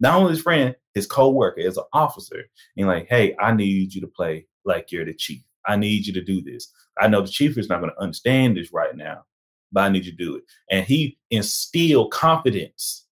[0.00, 2.44] not only his friend, his co-worker as an officer,
[2.76, 5.42] and like, hey, I need you to play like you're the chief.
[5.66, 6.72] I need you to do this.
[6.98, 9.24] I know the chief is not going to understand this right now,
[9.72, 10.44] but I need you to do it.
[10.70, 13.06] And he instilled confidence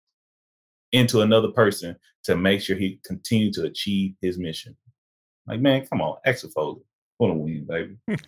[0.92, 4.77] into another person to make sure he continue to achieve his mission.
[5.47, 6.16] Like, man, come on,
[6.55, 6.81] Foley,
[7.18, 7.97] want to win, baby.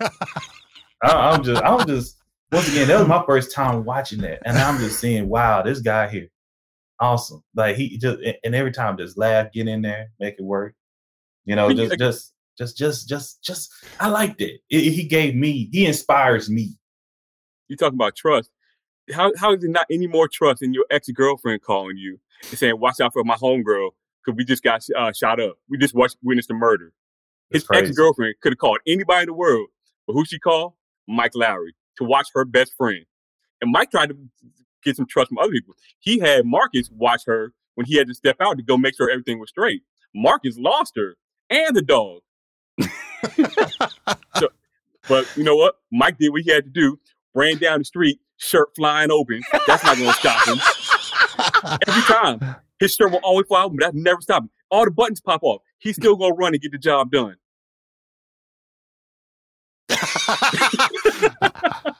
[1.02, 2.18] I, I'm just, I'm just.
[2.52, 5.80] Once again, that was my first time watching that, and I'm just seeing, wow, this
[5.80, 6.28] guy here,
[7.00, 7.42] awesome.
[7.54, 10.74] Like he just, and every time just laugh, get in there, make it work.
[11.44, 13.72] You know, just, just, just, just, just, just.
[14.00, 14.60] I liked it.
[14.70, 16.76] it he gave me, he inspires me.
[17.68, 18.50] You talking about trust?
[19.12, 22.18] How how is it not any more trust in your ex girlfriend calling you
[22.50, 23.90] and saying, "Watch out for my homegirl,"
[24.24, 25.56] because we just got uh, shot up.
[25.68, 26.92] We just watched witnessed a murder.
[27.50, 29.68] His ex girlfriend could have called anybody in the world,
[30.06, 30.72] but who she called?
[31.08, 33.04] Mike Lowrey to watch her best friend.
[33.60, 34.16] And Mike tried to
[34.86, 35.74] get some trust from other people.
[35.98, 39.10] He had Marcus watch her when he had to step out to go make sure
[39.10, 39.82] everything was straight.
[40.14, 41.16] Marcus lost her
[41.50, 42.20] and the dog.
[44.36, 44.48] so,
[45.08, 45.76] but you know what?
[45.92, 46.98] Mike did what he had to do.
[47.34, 49.42] Ran down the street, shirt flying open.
[49.66, 50.58] That's not going to stop him.
[51.86, 52.56] Every time.
[52.78, 54.50] His shirt will always fly open, but that never stop him.
[54.70, 55.62] All the buttons pop off.
[55.78, 57.36] He's still going to run and get the job done.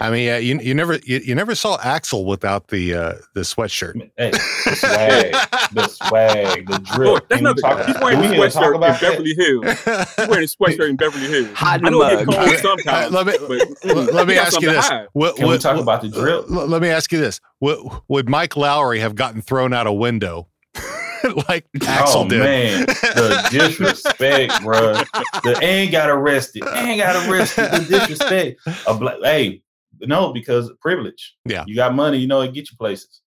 [0.00, 3.40] I mean, yeah, you you never you, you never saw Axel without the uh, the
[3.42, 4.10] sweatshirt.
[4.16, 5.32] Hey, the swag,
[5.72, 7.08] the swag, the drip.
[7.08, 10.14] Oh, that's not the, he's wearing a sweatshirt in Beverly Hills.
[10.16, 11.56] He's wearing a sweatshirt in Beverly Hills.
[11.56, 12.26] Hot I know mug.
[12.26, 13.12] cold sometimes.
[13.12, 13.36] let me
[13.84, 15.06] but let me ask you this: hide.
[15.14, 16.44] Would- Can we talk would- about the drip?
[16.50, 19.92] l- Let me ask you this: Would, would Mike Lowrey have gotten thrown out a
[19.92, 20.48] window
[21.48, 22.38] like Axel oh did?
[22.40, 25.04] man, the disrespect, bruh.
[25.42, 26.62] The ain't got arrested.
[26.74, 27.70] Ain't got arrested.
[27.72, 28.60] The disrespect.
[28.86, 29.16] A black.
[29.22, 29.62] Hey,
[30.02, 31.36] no, because privilege.
[31.44, 31.64] Yeah.
[31.66, 32.18] you got money.
[32.18, 33.20] You know it get you places.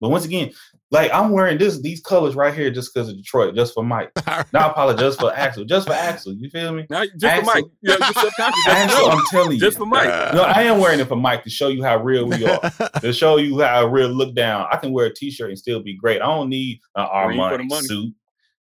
[0.00, 0.52] But once again,
[0.90, 4.10] like I'm wearing this these colors right here just because of Detroit, just for Mike.
[4.52, 6.34] Not apologize for Axel, just for Axel.
[6.34, 6.86] You feel me?
[6.90, 7.64] Now, just Axel- for Mike.
[7.80, 8.14] You know, just.
[8.14, 9.58] Just, Axel, I'm telling you.
[9.58, 10.06] just for Mike.
[10.34, 12.60] No, I am wearing it for Mike to show you how real we are.
[13.00, 14.66] to show you how real look down.
[14.70, 16.20] I can wear a t-shirt and still be great.
[16.20, 18.14] I don't need an Green for the Armani suit.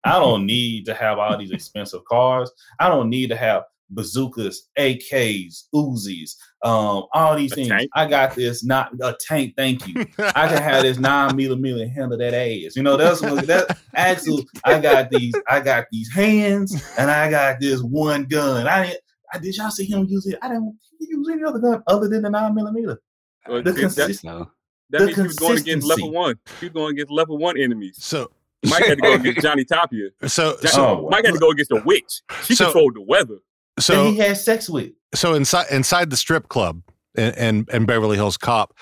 [0.06, 2.52] I don't need to have all these expensive cars.
[2.80, 6.32] I don't need to have bazookas, AKs, Uzis,
[6.64, 7.68] um, all these A things.
[7.70, 7.90] tank?
[7.96, 9.54] I got this, not a tank.
[9.58, 10.06] Thank you.
[10.20, 12.76] I can have this nine millimeter and handle that ass.
[12.76, 14.44] You know, that's what that Axel.
[14.64, 15.34] I got these.
[15.48, 18.68] I got these hands, and I got this one gun.
[18.68, 19.00] I didn't.
[19.34, 20.38] I did y'all see him use it?
[20.42, 23.02] I didn't use any other gun other than the nine millimeter.
[23.48, 24.50] Well, The see, that, consist- So,
[24.92, 26.36] that the means he was going against level one.
[26.60, 27.98] He was going against level one enemies.
[28.00, 28.32] so
[28.68, 30.10] Mike had to go against Johnny Tapia.
[30.28, 31.10] so Jo- so Oh.
[31.12, 32.22] Mike had to go against a witch.
[32.44, 33.38] She So- controlled the weather.
[33.76, 34.92] That so he had sex with.
[35.14, 36.82] so inside inside the strip club
[37.16, 38.74] and in, in Beverly Hills Cop,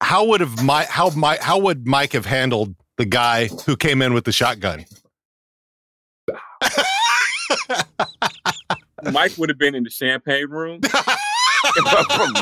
[0.00, 4.02] how would have Mike how Mike how would Mike have handled the guy who came
[4.02, 4.84] in with the shotgun?
[9.12, 10.80] Mike would have been in the champagne room.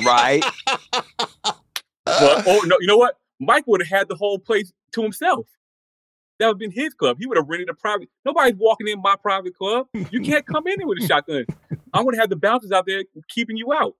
[0.04, 0.42] right?
[2.04, 3.16] But oh no, you know what?
[3.40, 5.46] Mike would have had the whole place to himself.
[6.38, 7.16] That would have been his club.
[7.18, 8.08] He would have rented a private.
[8.24, 9.86] Nobody's walking in my private club.
[10.10, 11.44] You can't come in there with a shotgun.
[11.92, 13.94] I would have the bouncers out there keeping you out.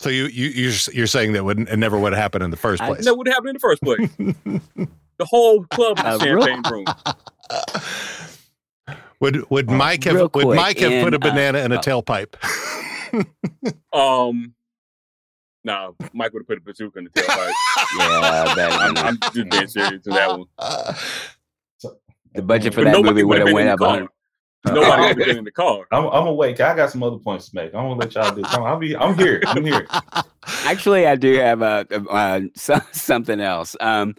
[0.00, 2.56] So you you you're, you're saying that would it never would have happened in the
[2.58, 3.04] first I place?
[3.06, 4.86] That would have happened in the first place.
[5.18, 6.84] The whole club was a Uh, real- champagne room.
[9.20, 11.72] Would would Uh, Mike have real would Mike have put a in, uh, banana in
[11.72, 11.80] a oh.
[11.80, 12.34] tailpipe?
[13.94, 14.54] Um,
[15.64, 17.50] nah, Mike would have put a bazooka in the tailpipe.
[17.98, 20.44] Yeah, that, I'm, I'm just being serious to that one.
[22.36, 24.08] The budget for But that movie would would've went up on.
[24.64, 25.86] Nobody would have been in the car.
[25.92, 26.60] I'm, I'm gonna wait.
[26.60, 27.74] I got some other points to make.
[27.74, 28.42] I'm gonna let y'all do.
[28.42, 28.96] Come on, I'll be.
[28.96, 29.42] I'm here.
[29.46, 29.86] I'm here.
[30.64, 33.76] Actually, I do have a, uh, so, something else.
[33.80, 34.14] Um,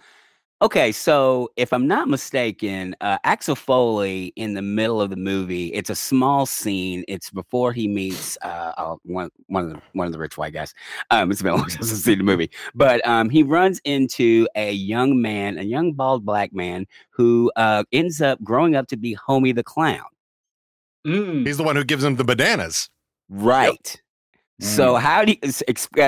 [0.60, 5.68] Okay, so if I'm not mistaken, uh, Axel Foley in the middle of the movie,
[5.68, 7.04] it's a small scene.
[7.08, 10.54] It's before he meets uh, uh, one one of the one of the rich white
[10.54, 10.74] guys.
[11.12, 13.80] Um, it's been a long time since I've seen the movie, but um, he runs
[13.84, 18.88] into a young man, a young bald black man who uh, ends up growing up
[18.88, 20.06] to be Homie the Clown.
[21.06, 21.46] Mm.
[21.46, 22.90] He's the one who gives him the bananas.
[23.30, 24.02] Right.
[24.60, 25.54] So how do you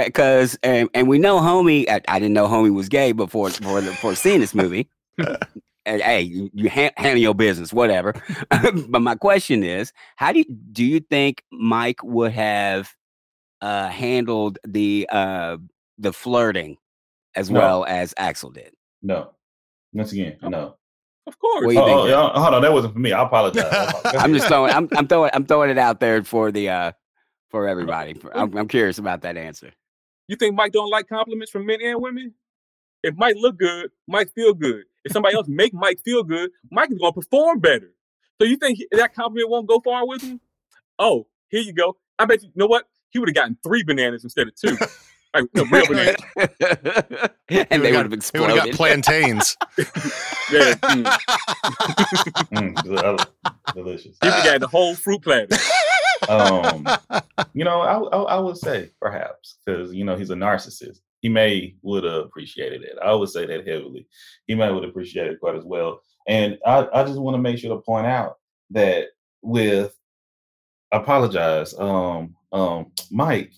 [0.06, 3.82] because and, and we know homie I, I didn't know homie was gay before before,
[3.82, 4.90] before seeing this movie.
[5.86, 8.14] And, hey, you, you ha- handle your business, whatever.
[8.90, 12.94] but my question is, how do you do you think Mike would have
[13.62, 15.58] uh, handled the uh,
[15.98, 16.78] the flirting
[17.36, 17.60] as No.
[17.60, 18.72] well as Axel did?
[19.02, 19.32] No.
[19.94, 20.76] Once again, no.
[21.28, 21.66] Of course.
[21.66, 22.18] What Oh, think?
[22.18, 23.12] oh, hold on, that wasn't for me.
[23.12, 23.66] I apologize.
[24.06, 26.92] I'm just throwing I'm, I'm throwing I'm throwing it out there for the uh
[27.50, 28.16] for everybody.
[28.34, 29.72] I'm, I'm curious about that answer.
[30.28, 32.34] You think Mike don't like compliments from men and women?
[33.04, 34.84] If Mike look good, Mike feel good.
[35.06, 37.94] If somebody else make Mike feel good, Mike is gonna perform better.
[38.42, 40.40] So you think that compliment won't go far with him?
[41.00, 41.98] Oh, here you go.
[42.20, 42.86] I bet you, you know what?
[43.10, 44.78] He would have gotten three bananas instead of two.
[45.34, 46.16] like no, real bananas.
[47.50, 48.56] and they would have He would have exploded.
[48.58, 49.58] got plantains.
[50.52, 51.04] Yeah, mm.
[52.52, 53.18] Mm, del-
[54.20, 54.44] delicious.
[54.44, 55.56] Got the whole fruit platter.
[56.28, 56.86] Um,
[57.54, 61.00] you know, I, I, I would say perhaps because you know he's a narcissist.
[61.22, 62.98] He may would have appreciated it.
[63.04, 64.08] I would say that heavily.
[64.48, 66.02] He may would appreciate it quite as well.
[66.28, 68.38] And I, I just want to make sure to point out
[68.72, 69.08] that
[69.42, 69.96] with
[70.92, 73.54] apologize, um, um, Mike,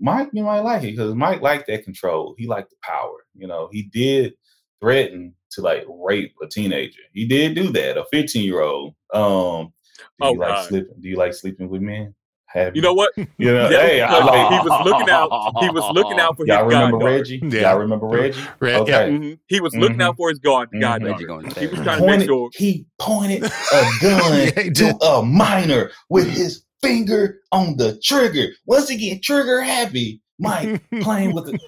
[0.00, 2.34] Mike, you might like it because Mike liked that control.
[2.38, 3.16] He liked the power.
[3.34, 4.34] You know, he did
[4.80, 7.00] threaten to like rape a teenager.
[7.12, 8.94] He did do that, a 15 year old.
[9.12, 9.72] Um,
[10.20, 10.68] do Oh, you like God.
[10.68, 10.94] sleeping?
[11.00, 12.14] Do you like sleeping with men?
[12.46, 13.12] Have You know what?
[13.16, 15.30] You know, Yeah, hey, I because like, he was looking out.
[15.60, 17.16] He was looking out for y'all remember goddaughter.
[17.18, 17.40] Reggie?
[17.44, 17.60] Yeah.
[17.60, 18.40] Y'all remember Reggie?
[18.60, 18.78] Re- yeah.
[18.78, 18.92] Okay.
[19.10, 19.38] Mhm.
[19.48, 20.80] He was looking out for his god, Mhm.
[20.80, 21.12] goddaughter.
[21.12, 21.84] Reggie going He was say.
[21.84, 22.48] trying to make Pointed, sure.
[22.54, 28.46] he pointed a gun Yeah, to a minor with his finger on the trigger.
[28.66, 30.22] Once again, trigger happy.
[30.40, 31.58] Mike playing with the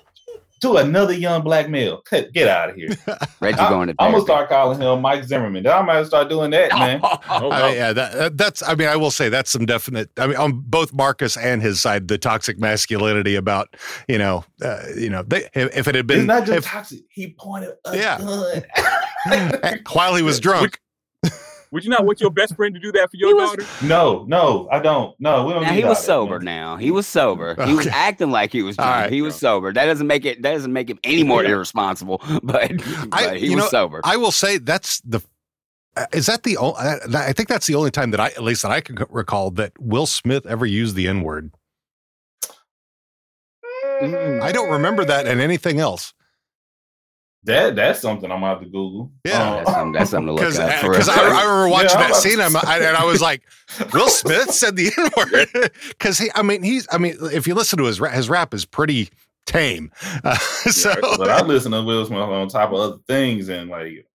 [0.60, 2.00] to another young black male.
[2.02, 2.88] Cut, get out of here.
[3.40, 5.66] Reggie I, going to I'm gonna start calling him Mike Zimmerman.
[5.66, 7.00] I might start doing that, man.
[7.32, 8.62] Oh, I mean, yeah, that, that- that's.
[8.62, 10.10] I mean, I will say that's some definite.
[10.18, 13.76] I mean, on both Marcus and his side, the toxic masculinity about
[14.08, 16.64] you know, uh, you know, they, if if it had It's been not just if,
[16.64, 17.00] toxic.
[17.10, 18.18] He pointed a Yeah.
[18.18, 18.64] gun.
[19.92, 20.80] while he was drunk.
[21.72, 23.66] Would you not want your best friend to do that for your He was- daughter?
[23.86, 25.14] no, no, I don't.
[25.20, 25.62] No, we don't.
[25.62, 26.38] Now he was that, sober.
[26.40, 26.44] man.
[26.44, 27.54] Now he was sober.
[27.64, 29.00] He was acting like he was All drunk.
[29.02, 29.12] right.
[29.12, 29.72] He was sober.
[29.72, 30.42] That doesn't make it.
[30.42, 32.20] That doesn't make him any more irresponsible.
[32.42, 32.72] But,
[33.10, 34.00] but he you was know, sober.
[34.04, 35.20] I will say that's the.
[35.96, 36.56] uh, Is that the?
[36.56, 38.96] o- uh, I think that's the only time that I, at least that I can
[39.08, 41.52] recall, that Will Smith ever used the N word.
[44.02, 44.40] Mm.
[44.42, 46.14] I don't remember that and anything else.
[47.44, 49.10] That that's something I'm gonna have to Google.
[49.24, 49.40] Yeah.
[49.42, 50.80] Um, that's, something, that's something to look at.
[50.80, 51.08] for because.
[51.08, 53.42] I, I remember watching Yeah, that scene I'm, I, and I was like,
[53.94, 56.30] Will Smith said the N word because he.
[56.34, 56.86] I mean, he's.
[56.92, 59.08] I mean, if you listen to his ra- his rap is pretty
[59.46, 59.90] tame.
[60.22, 64.06] Uh, so but I listen to Will Smith on top of other things, and like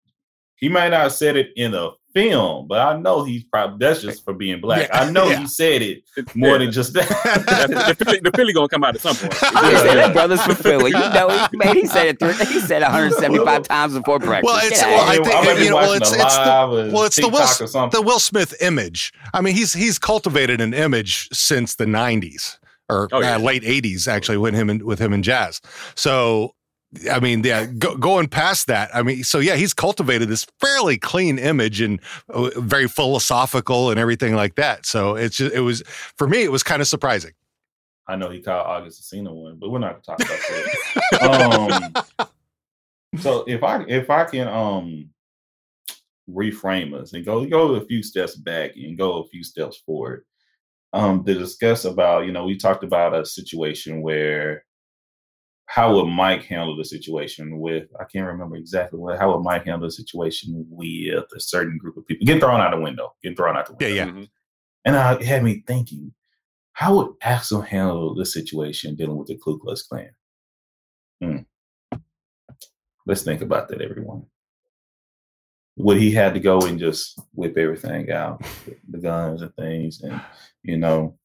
[0.56, 4.02] he might not have said it in a film, but I know he's probably that's
[4.02, 4.88] just for being black.
[4.88, 5.40] Yeah, I know yeah.
[5.42, 6.04] he said it
[6.34, 6.58] more yeah.
[6.60, 7.08] than just that.
[7.10, 9.34] the, Philly, the Philly gonna come out at some point.
[9.66, 10.92] He said that brothers from Philly.
[10.92, 12.20] You know, he, man, he said it.
[12.20, 14.46] Three, he said 175 times before breakfast.
[14.46, 17.16] Well, it's- well, I think- might be you know, well, it's- it's the- well, it's
[17.18, 18.00] the Will TikTok S- or something.
[18.00, 19.12] the Will Smith image.
[19.34, 22.58] I mean, he's he's cultivated an image since the '90s
[22.90, 23.36] or Oh, yeah.
[23.36, 25.60] uh, late '80s, actually, when him and with him and Jazz.
[25.96, 26.54] So,
[27.12, 30.98] I mean, yeah, go, going past that, I mean, so yeah, he's cultivated this fairly
[30.98, 34.86] clean image and uh, very philosophical and everything like that.
[34.86, 35.84] So it's just it was
[36.18, 37.34] for me, it was kind of surprising.
[38.08, 40.40] I know he called August Alsina one, but we're not gonna talk about
[41.22, 42.04] that.
[43.16, 45.10] um, so if I if I can um
[46.30, 50.26] reframe us and go go a few steps back and go a few steps forward,
[50.94, 54.65] um, to discuss about you know we talked about a situation where
[55.68, 59.66] how would Mike handle the situation with I can't remember exactly what how would Mike
[59.66, 63.36] handle the situation with a certain group of people get thrown out the window get
[63.36, 64.12] thrown out the window Yeah, yeah.
[64.12, 64.30] Mhm.
[64.86, 66.14] and uh, it had me thinking,
[66.74, 70.10] how would Axel handle the situation dealing with the Ku Klux Klan?
[71.22, 71.38] Hmm.
[73.08, 74.26] Let's think about that, everyone.
[75.78, 78.44] Would he have to go and just whip everything out,
[78.90, 80.22] the guns and things, and
[80.64, 81.18] you know,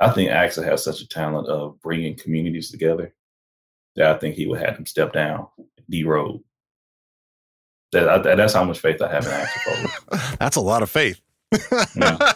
[0.00, 3.14] I think Axel has such a talent of bringing communities together
[3.96, 5.46] that I think he would have them step down
[5.88, 6.40] the road.
[7.92, 9.60] That, I, that's how much faith I have in Axel.
[9.74, 10.20] Foley.
[10.40, 11.20] That's a lot of faith.
[11.94, 12.16] Yeah.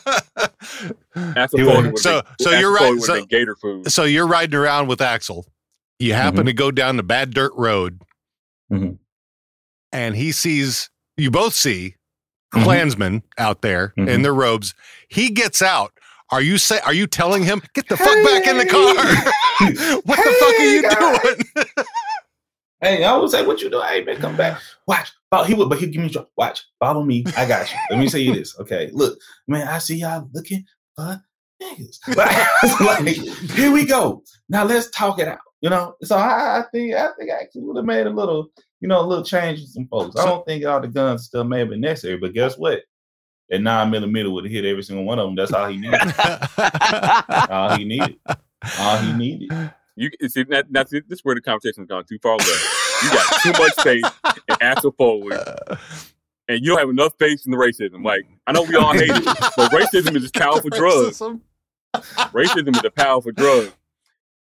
[1.36, 3.00] Axel wouldn't- So- been- so Axel you're right.
[3.00, 3.90] So- Gator food.
[3.90, 5.46] so you're riding around with Axel.
[5.98, 6.46] You happen Mhm.
[6.46, 8.02] to go down the bad dirt road,
[8.70, 8.98] Mhm.
[9.92, 11.94] and he sees you both see
[12.54, 12.62] Mhm.
[12.64, 14.22] Klansmen out there in Mhm.
[14.24, 14.74] their robes.
[15.08, 15.92] He gets out.
[16.30, 16.80] Are you say?
[16.80, 18.94] Are you telling him get the fuck back in the car?
[20.04, 21.44] what the fuck are you guys.
[21.74, 21.86] doing?
[22.80, 23.86] Hey, I would say, what you doing?
[23.86, 24.60] Hey, man, come back.
[24.86, 25.10] Watch.
[25.30, 26.62] Follow, he would, but he'd give me, a- watch.
[26.78, 27.24] Follow me.
[27.36, 27.78] I got you.
[27.90, 28.58] Let me say this.
[28.60, 28.90] Okay.
[28.92, 29.18] Look,
[29.48, 30.64] man, I see y'all looking
[30.94, 31.22] for
[31.62, 32.06] niggas.
[32.86, 33.06] like,
[33.52, 34.22] here we go.
[34.50, 35.38] Now let's talk it out.
[35.62, 35.94] You know?
[36.02, 38.48] So I, I think, I think I actually would have made a little,
[38.80, 40.16] you know, a little change with some folks.
[40.16, 42.80] I don't think all the guns still may have been necessary, but guess what?
[43.48, 45.36] That nine millimeter would have hit every single one of them.
[45.36, 46.00] That's all he needed.
[47.50, 48.18] all he needed.
[48.80, 49.72] All he needed.
[49.94, 53.02] You see that, that's this is where the conversation's gone too far left.
[53.02, 54.04] You got too much faith
[54.48, 55.36] in Axel Foley,
[56.48, 58.04] and you don't have enough faith in the racism.
[58.04, 59.24] Like I know we all hate it,
[59.56, 61.12] but racism is a powerful drug.
[61.12, 61.40] Racism.
[61.94, 63.72] Racism is a powerful drug.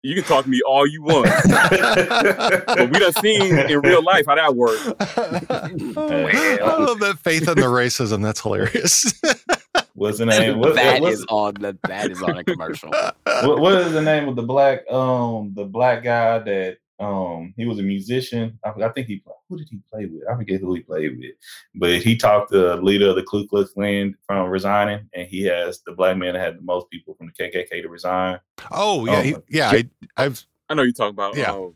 [0.03, 4.27] You can talk to me all you want, but we done seen in real life
[4.27, 4.85] how that works.
[4.99, 8.21] I love that faith in the racism.
[8.21, 9.15] That's hilarious.
[9.95, 10.59] What's the name?
[10.59, 12.91] What, that what's, on the that is on a commercial.
[12.91, 17.67] what, what is the name of the black um the black guy that um he
[17.67, 20.75] was a musician I, I think he who did he play with I forget who
[20.75, 21.33] he played with
[21.75, 25.43] but he talked to the leader of the Ku Klux Klan from resigning and he
[25.45, 28.39] has the black man that had the most people from the KKK to resign
[28.71, 29.71] oh yeah, Oh, he, yeah.
[29.71, 31.37] I, I've I know you talk about.
[31.37, 31.53] Yeah.
[31.53, 31.75] um,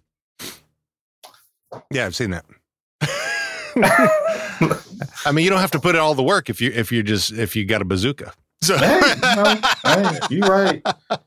[1.90, 2.46] yeah, I've seen that.
[5.26, 7.02] I mean, you don't have to put in all the work if you if you
[7.02, 8.32] just if you got a bazooka.
[8.62, 10.82] So hey, no, hey, you right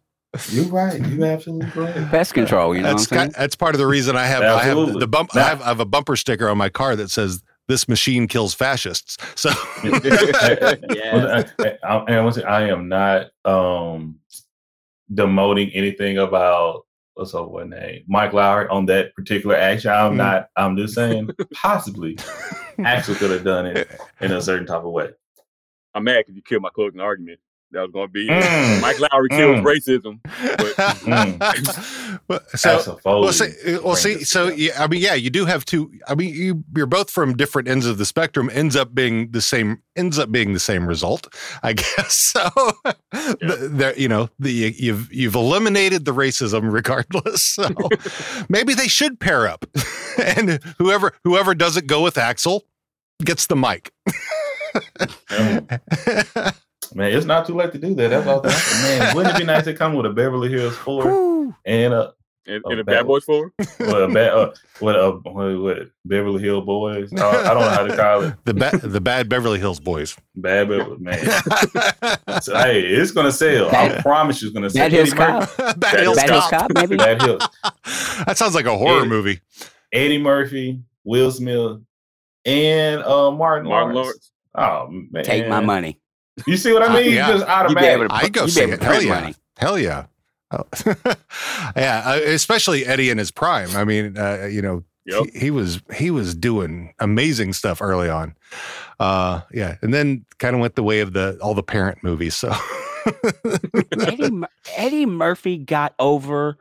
[0.50, 3.74] you right You're absolutely right Pest control, you know that's what I'm ki- that's part
[3.76, 6.16] of the reason I have I have the bump I have, I have a bumper
[6.16, 9.18] sticker on my car that says this machine kills fascists.
[9.36, 9.50] So
[9.84, 10.02] saying?
[11.14, 14.20] Well, I, I, and once I am not um
[15.14, 19.92] demoting anything about what's up what name Mike Lowrey on that particular action.
[19.92, 20.18] I'm Mm.
[20.18, 20.50] not.
[20.56, 22.18] I'm just saying possibly
[22.84, 23.90] Axel could have done it
[24.22, 25.10] in a certain type of way.
[25.94, 27.40] I'm mad because you killed my closing argument.
[27.72, 28.28] That was going to be.
[28.28, 28.82] Mm.
[28.82, 29.64] Mike Lowrey kills Mm.
[29.64, 30.20] racism.
[32.28, 33.46] Well, so well, see,
[33.76, 35.92] uh, well, see, so yeah, I mean, yeah, you do have two.
[36.08, 38.52] I mean, you you're both from different ends of the spectrum.
[38.54, 39.82] Ends up being the same.
[39.96, 41.28] Ends up being the same result,
[41.64, 42.16] I guess.
[42.16, 42.50] So,
[43.12, 47.42] the, there, you know, the you've you've eliminated the racism regardless.
[47.42, 47.68] So,
[48.50, 49.66] maybe they should pair up,
[50.24, 52.66] and whoever whoever doesn't go with Axel
[53.24, 53.92] gets the mic.
[56.96, 58.08] Man, it's not too late to do that.
[58.10, 58.42] That's all.
[58.42, 62.14] That, man, wouldn't it be nice to come with a Beverly Hills Four and a
[62.48, 63.54] And, Oh, and the bad Bad Boys 4?
[63.60, 67.12] with a ba- uh, with a what, what Beverly Hill Boys?
[67.14, 68.34] I, I don't know how to call it.
[68.46, 70.16] the bad the bad Beverly Hills boys.
[70.36, 71.20] Bad Beverly man.
[72.42, 73.70] So, hey, it's gonna sell.
[73.76, 74.84] I promise you, it's gonna sell.
[74.86, 75.58] Bad Hills Cop.
[75.58, 76.50] bad Bad Hills Cop.
[76.50, 76.98] Cop, maybe.
[76.98, 77.42] Bad Hills.
[78.26, 79.08] That sounds like a horror Yeah.
[79.10, 79.40] movie.
[79.94, 81.80] Eddie Murphy, Will Smith,
[82.46, 83.96] and uh, Martin, Martin Lawrence.
[83.96, 84.32] Lawrence.
[84.56, 86.00] Oh man, Take my money.
[86.48, 87.14] You see what I Uh, mean?
[87.14, 87.32] yeah.
[87.32, 88.08] Just automatic.
[88.12, 88.82] I go You be see it.
[88.82, 89.10] Hell yeah.
[89.22, 89.36] money.
[89.58, 90.06] Hell yeah.
[90.52, 90.64] Oh.
[91.76, 93.70] yeah, uh, especially Eddie in his prime.
[93.76, 95.24] I mean, uh, you know, Yep.
[95.34, 98.36] he, he was he was doing amazing stuff early on.
[99.00, 102.36] Uh, yeah, and then kind of went the way of the all the parent movies.
[102.36, 102.54] So
[104.00, 104.42] Eddie,
[104.76, 106.58] Eddie Murphy got over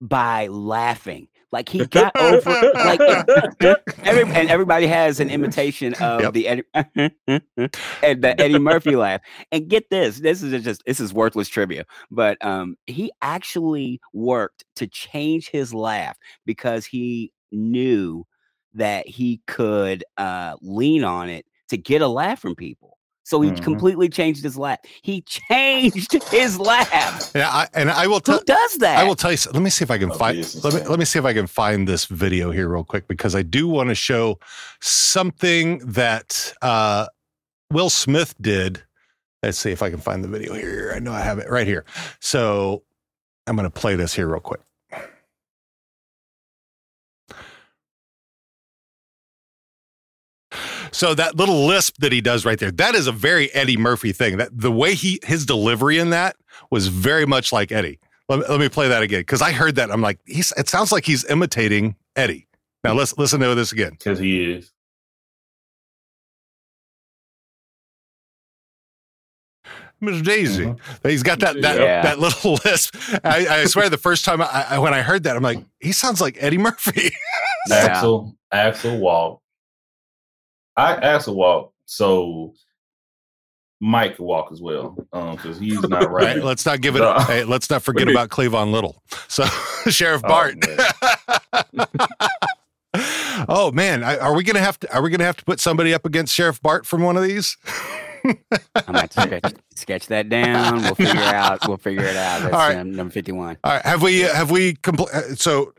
[0.00, 1.28] by laughing.
[1.54, 3.04] Like he got over like
[4.04, 6.34] every, and everybody has an imitation of Yep.
[6.34, 6.64] the Eddie
[8.02, 9.22] and the Eddie Murphy laugh.
[9.52, 14.64] And get this, this is just this is worthless trivia, but um he actually worked
[14.76, 18.26] to change his laugh because he knew
[18.74, 22.93] that he could uh lean on it to get a laugh from people.
[23.26, 23.62] So he Mhm.
[23.64, 24.78] completely changed his laugh.
[25.02, 27.32] He changed his laugh.
[27.34, 28.38] yeah, I, and I will tell.
[28.38, 28.98] Who does that?
[28.98, 29.36] I will tell you.
[29.36, 30.36] s- Let me see if I can Oh, find.
[30.36, 30.88] business Let me man.
[30.90, 33.66] let me see if I can find this video here real quick because I do
[33.66, 34.38] want to show
[34.80, 37.06] something that uh,
[37.72, 38.82] Will Smith did.
[39.42, 40.92] Let's see if I can find the video here.
[40.94, 41.84] I know I have it right here.
[42.20, 42.82] So
[43.46, 44.60] I'm going to play this here real quick.
[50.94, 54.12] So that little lisp that he does right there, that is a very Eddie Murphy
[54.12, 54.36] thing.
[54.36, 56.36] That the way he his delivery in that
[56.70, 57.98] was very much like Eddie.
[58.28, 59.90] Let me, let me play that again because I heard that.
[59.90, 62.46] I'm like, he's, it sounds like he's imitating Eddie.
[62.84, 63.90] Now let's listen to this again.
[63.90, 64.70] because he is.
[70.00, 70.64] Miss Daisy.
[70.66, 70.78] Mhm.
[71.10, 72.02] He's got that that, Yeah.
[72.02, 72.94] that little lisp.
[73.24, 75.92] I, I swear, the first time I, I, when I heard that, I'm like, he
[75.92, 77.12] sounds like Eddie Murphy.
[77.70, 79.40] Axel, Axel walk.
[80.76, 82.54] I asked to walk, so
[83.80, 86.36] Mike could walk as well, um, because he's not right?
[86.36, 86.44] right.
[86.44, 87.00] Let's not give it.
[87.00, 87.18] No.
[87.20, 89.02] Hey, let's not forget about Cleavon Little.
[89.28, 89.44] So
[89.90, 90.56] Sheriff Oh, Bart.
[90.66, 91.86] man.
[93.48, 94.94] oh man, I, are we gonna have to?
[94.94, 97.56] Are we gonna have to put somebody up against Sheriff Bart from one of these?
[98.24, 98.38] I'm
[98.86, 100.82] gonna sketch, sketch that down.
[100.82, 101.66] We'll figure out.
[101.68, 102.42] We'll figure it out.
[102.42, 102.78] That's All right.
[102.78, 103.58] um, number fifty-one.
[103.64, 104.20] All right, have we?
[104.20, 104.74] Have we?
[104.74, 105.74] Compl- uh, so,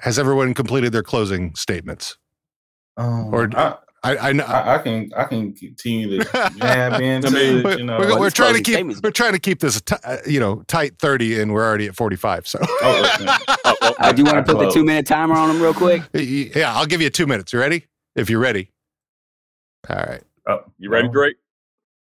[0.00, 2.16] has everyone completed their closing statements?
[2.96, 4.28] Um, Or- I, I, I.
[4.30, 7.78] I, I can I can continue to jab into mean, it.
[7.80, 10.16] You know, we're, we're trying to keep statements- we're trying to keep this ti- uh,
[10.26, 13.26] you know tight 30 and we're already at 45 so Oh, okay.
[13.64, 16.02] Oh, oh, Uh, do you want to put the two-minute timer on them real quick?
[16.14, 17.84] yeah i'll give you two minutes you ready
[18.16, 18.70] if you're ready
[19.88, 21.36] all right Oh, you ready, oh, Drake?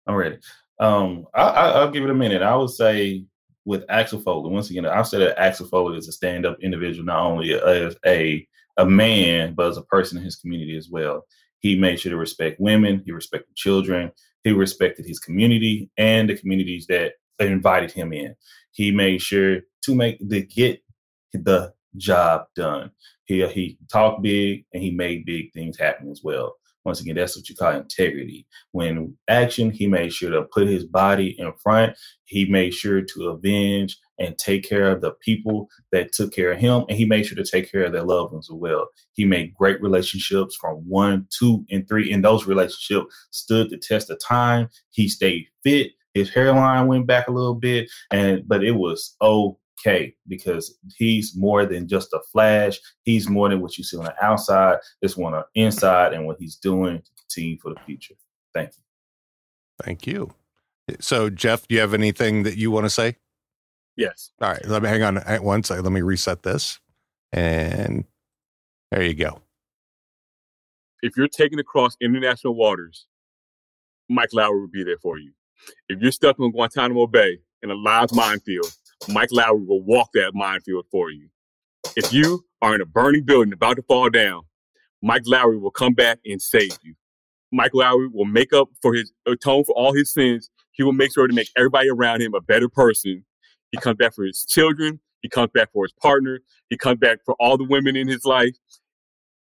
[0.07, 0.39] I'm ready.
[0.79, 2.41] Um, I, I, I'll give it a minute.
[2.43, 3.25] I would say
[3.67, 7.21] with Axel Foley, once again, I've said that Axel Foley is a stand-up individual, not
[7.23, 8.47] only as a
[8.79, 11.27] a man, but as a person in his community as well.
[11.61, 13.03] He made sure to respect women.
[13.05, 14.13] He respected children.
[14.45, 18.35] He respected his community and the communities that invited him in.
[18.73, 20.83] He made sure to make to get
[21.33, 22.91] the job done.
[23.25, 26.57] He uh, he talked big and he made big things happen as well.
[26.85, 28.47] Once again, that's what you call integrity.
[28.73, 31.95] When action, he made sure to put his body in front.
[32.25, 36.59] He made sure to avenge and take care of the people that took care of
[36.61, 38.87] him, and he made sure to take care of their loved ones as well.
[39.13, 44.11] He made great relationships from one, two, and three, and those relationships stood the test
[44.11, 44.69] of time.
[44.91, 45.93] He stayed fit.
[46.15, 51.65] His hairline went back a little bit, and but it was okay because he's more
[51.65, 52.79] than just a flash.
[53.05, 54.79] He's more than what you see on the outside.
[55.01, 58.15] It's on the inside and what he's doing to continue for the future.
[58.53, 58.83] Thank you.
[59.83, 60.35] thank you
[60.99, 63.17] so jeff do you have anything that you want to say
[63.97, 64.31] Yes.
[64.41, 66.81] all right let me hang on at one second let me reset this
[67.33, 68.05] and
[68.91, 69.41] there you go
[71.03, 73.07] If you're taking across international waters,
[74.09, 75.33] Mike Lowrey will be there for you.
[75.89, 78.71] If you're stuck in Guantanamo Bay in a live minefield,
[79.09, 81.29] Mike Lowrey will walk that minefield for you.
[81.97, 84.43] If you are in a burning building about to fall down,
[85.03, 86.95] Mike Lowrey will come back and save you.
[87.53, 90.51] Mike Lowrey will make up for his atone for all his sins.
[90.73, 93.25] He will make sure to make everybody around him a better person.
[93.71, 95.01] He comes back for his children.
[95.23, 96.41] He comes back for his partner.
[96.71, 98.55] He comes back for all the women in his life.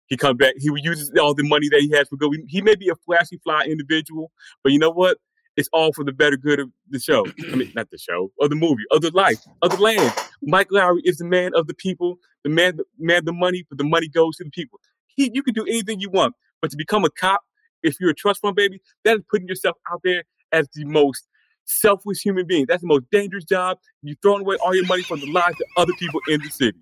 [0.07, 0.55] He comes back.
[0.59, 2.31] He uses all the money that he has for good.
[2.47, 4.31] He may be a flashy fly individual,
[4.63, 5.19] but you know what?
[5.57, 7.25] It's all for the better good of the show.
[7.51, 10.13] I mean, not the show, of the movie, of the life, of the land.
[10.43, 13.79] Mike Lowrey is the man of the people, the man, the man, the money, but
[13.79, 14.81] the money goes to the people.
[15.07, 17.43] He, you can do anything you want, but to become a cop,
[17.85, 21.29] if you're a trust fund baby, that is putting yourself out there as the most
[21.67, 22.67] selfless human being.
[22.69, 23.79] That's the most dangerous job.
[24.03, 26.79] You're throwing away all your money for the lives of other people in the city.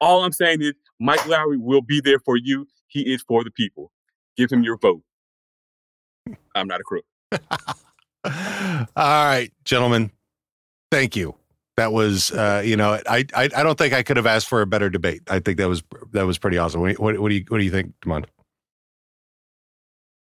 [0.00, 2.66] All I'm saying is Mike Lowrey will be there for you.
[2.88, 3.92] He is for the people.
[4.36, 5.02] Give him your vote.
[6.54, 7.04] I'm not a crook.
[8.24, 10.10] all right gentlemen
[10.90, 11.34] thank you
[11.78, 14.60] that was uh you know I, I i don't think i could have asked for
[14.60, 15.82] a better debate i think that was
[16.12, 18.26] that was pretty awesome what, what, what do you what do you think Demond?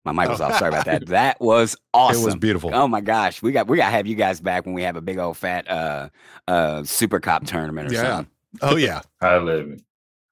[0.04, 0.56] My mic was off.
[0.58, 1.06] Sorry about that.
[1.08, 2.22] That was awesome.
[2.22, 4.66] it was beautiful Oh my gosh, we got we got to have you guys back
[4.66, 6.08] when we have a big old fat uh
[6.48, 8.02] uh super cop tournament or Yeah.
[8.16, 8.30] something.
[8.62, 9.82] oh yeah I love it.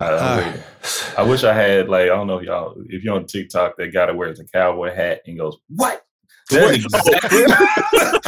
[0.00, 1.14] I, I Uh, it.
[1.18, 3.92] I wish I had like I don't know if y'all if you're on TikTok that
[3.92, 6.04] guy that wears a cowboy hat and goes what.
[6.50, 7.44] That's exactly,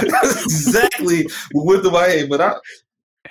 [0.09, 2.55] that's exactly with the way, but I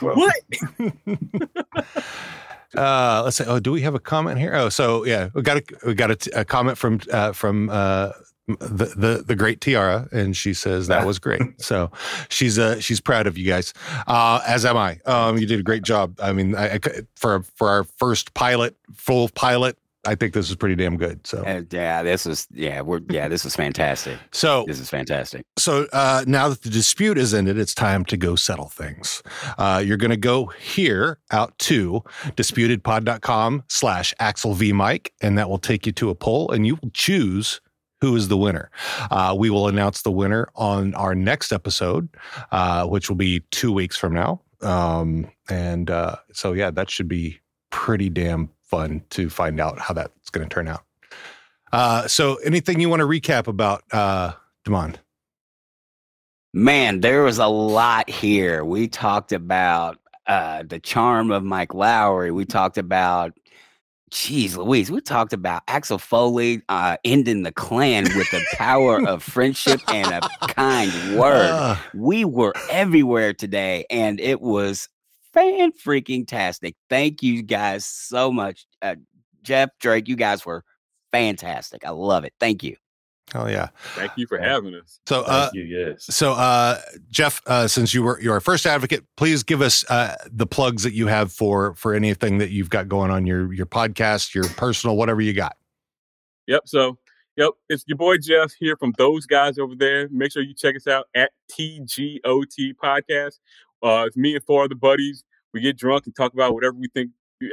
[0.01, 0.35] What?
[2.77, 4.53] uh let's say oh do we have a comment here?
[4.55, 7.69] Oh so yeah we got a we got a, t- a comment from uh from
[7.69, 8.11] uh
[8.47, 11.41] the, the the great tiara and she says that was great.
[11.59, 11.91] So
[12.29, 13.73] she's uh she's proud of you guys.
[14.07, 14.99] Uh as am i.
[15.05, 16.17] Um you did a great job.
[16.21, 16.79] I mean I, I
[17.15, 21.43] for for our first pilot full pilot i think this is pretty damn good so
[21.45, 24.17] Uh, yeah, this is yeah, we're yeah, this was fantastic.
[24.31, 25.43] so This is fantastic.
[25.57, 29.21] So uh, now that the dispute is ended, it's time to go settle things.
[29.57, 32.03] Uh, you're going to go here out to
[32.35, 36.75] disputedpod.com slash Axel V Mike, and that will take you to a poll, and you
[36.81, 37.61] will choose
[38.01, 38.71] who is the winner.
[39.11, 42.09] Uh, we will announce the winner on our next episode,
[42.51, 44.41] uh, which will be two weeks from now.
[44.61, 47.39] Um, and uh, so, yeah, that should be
[47.69, 50.83] pretty damn fun to find out how that's going to turn out.
[51.71, 54.33] Uh, so, anything you want to recap about uh,
[54.65, 54.95] Demond?
[56.53, 58.65] Man, there was a lot here.
[58.65, 59.97] We talked about
[60.27, 62.33] uh the charm of Mike Lowrey.
[62.33, 63.33] We talked about
[64.11, 69.23] Jeez Louise, we talked about Axel Foley uh, ending the Klan with the power of
[69.33, 71.49] friendship and a kind word.
[71.49, 74.89] Uh, we were everywhere today and it was
[75.33, 76.75] fan freaking tastic.
[76.89, 78.65] Thank you guys so much.
[78.81, 78.95] Uh,
[79.43, 80.63] Jeff, Drake, you guys were
[81.11, 81.85] fantastic.
[81.85, 82.33] I love it.
[82.39, 82.75] Thank you.
[83.35, 83.69] oh yeah.
[83.95, 84.99] Thank you for having us.
[85.07, 85.63] So, uh, thank you.
[85.63, 86.05] Yes.
[86.05, 86.79] so uh,
[87.09, 90.83] Jeff, uh, since you were you're our first advocate, please give us uh, the plugs
[90.83, 94.47] that you have for for anything that you've got going on your your podcast, your
[94.49, 95.55] personal, whatever you got.
[96.47, 96.61] Yep.
[96.65, 96.97] So,
[97.37, 100.09] yep, it's your boy Jeff here from those guys over there.
[100.09, 103.39] Make sure you check us out at TGOT Podcast.
[103.83, 105.23] Uh, it's me and four other buddies.
[105.53, 107.11] We get drunk and talk about whatever we think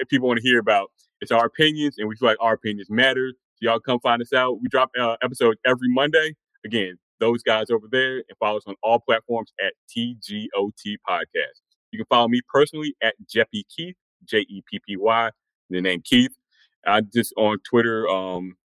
[0.09, 0.91] people want to hear about.
[1.21, 3.33] It's our opinions, and we feel like our opinions matter.
[3.57, 4.61] So y'all come find us out.
[4.61, 6.37] We drop uh, episodes every Monday.
[6.65, 11.61] Again, those guys over there, and follow us on all platforms at TGOT Podcast.
[11.91, 15.31] You can follow me personally at Jeppy Keith, J E P P Y,
[15.71, 16.37] the name Keith.
[16.87, 18.57] I just on Twitter, um,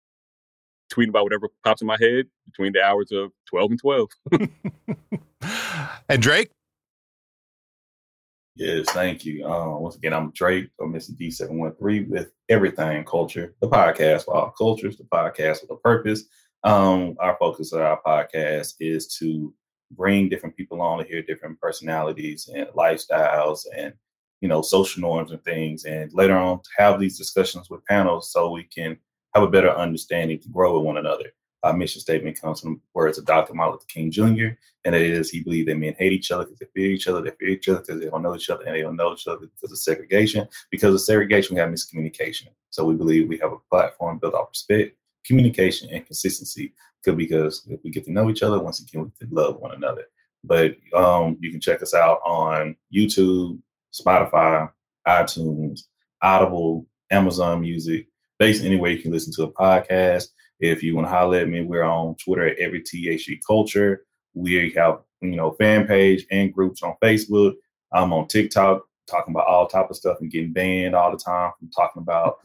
[0.92, 4.08] tweeting about whatever pops in my head between the hours of 12 and 12.
[6.08, 6.50] and Drake?
[8.54, 9.46] Yes, thank you.
[9.46, 11.12] Um, once again, I'm Drake from Mr.
[11.12, 16.24] D713 with Everything Culture, the podcast for all cultures, the podcast with a purpose.
[16.62, 19.54] Um, our focus of our podcast is to
[19.92, 23.94] bring different people on to hear different personalities and lifestyles and
[24.42, 28.50] you know social norms and things, and later on have these discussions with panels so
[28.50, 28.98] we can
[29.34, 31.32] have a better understanding to grow with one another.
[31.62, 33.54] Our mission statement comes from the words of Dr.
[33.54, 36.58] Martin Luther King Jr., and it is he believed that men hate each other because
[36.58, 38.74] they fear each other, they fear each other because they don't know each other, and
[38.74, 40.48] they don't know each other because of segregation.
[40.70, 42.48] Because of segregation, we have miscommunication.
[42.70, 46.74] So we believe we have a platform built off respect, communication, and consistency.
[47.04, 50.04] Because if we get to know each other, once again, we can love one another.
[50.44, 53.60] But um, you can check us out on YouTube,
[53.92, 54.70] Spotify,
[55.06, 55.82] iTunes,
[56.22, 58.06] Audible, Amazon Music,
[58.38, 60.28] basically anywhere you can listen to a podcast.
[60.62, 64.04] If you want to holler at me, we're on Twitter at every THC culture.
[64.32, 67.54] We have, you know, fan page and groups on Facebook.
[67.92, 71.50] I'm on TikTok talking about all type of stuff and getting banned all the time
[71.58, 72.38] from talking about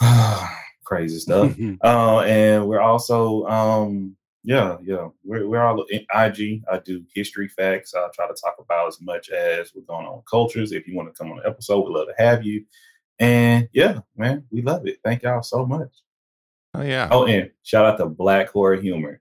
[0.84, 1.54] crazy stuff.
[1.84, 6.62] uh, and we're also, um, yeah, yeah, we're, we're all in IG.
[6.72, 7.94] I do history facts.
[7.94, 10.72] I try to talk about as much as we're going on cultures.
[10.72, 12.64] If you want to come on an episode, we'd love to have you.
[13.18, 15.00] And yeah, man, we love it.
[15.04, 15.90] Thank y'all so much.
[16.76, 17.08] Oh yeah.
[17.10, 19.18] Oh, and shout out to Black Horror Humor,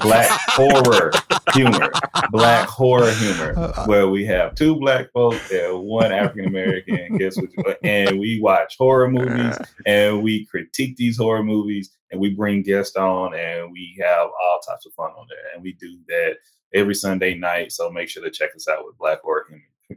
[0.00, 1.12] Black Horror
[1.52, 1.92] Humor,
[2.30, 7.18] Black Horror Humor, uh, uh, where we have two black folks and one African American.
[7.18, 7.78] Guess what?
[7.84, 12.96] And we watch horror movies and we critique these horror movies and we bring guests
[12.96, 15.54] on and we have all types of fun on there.
[15.54, 16.36] And we do that
[16.72, 17.72] every Sunday night.
[17.72, 19.44] So make sure to check us out with Black Horror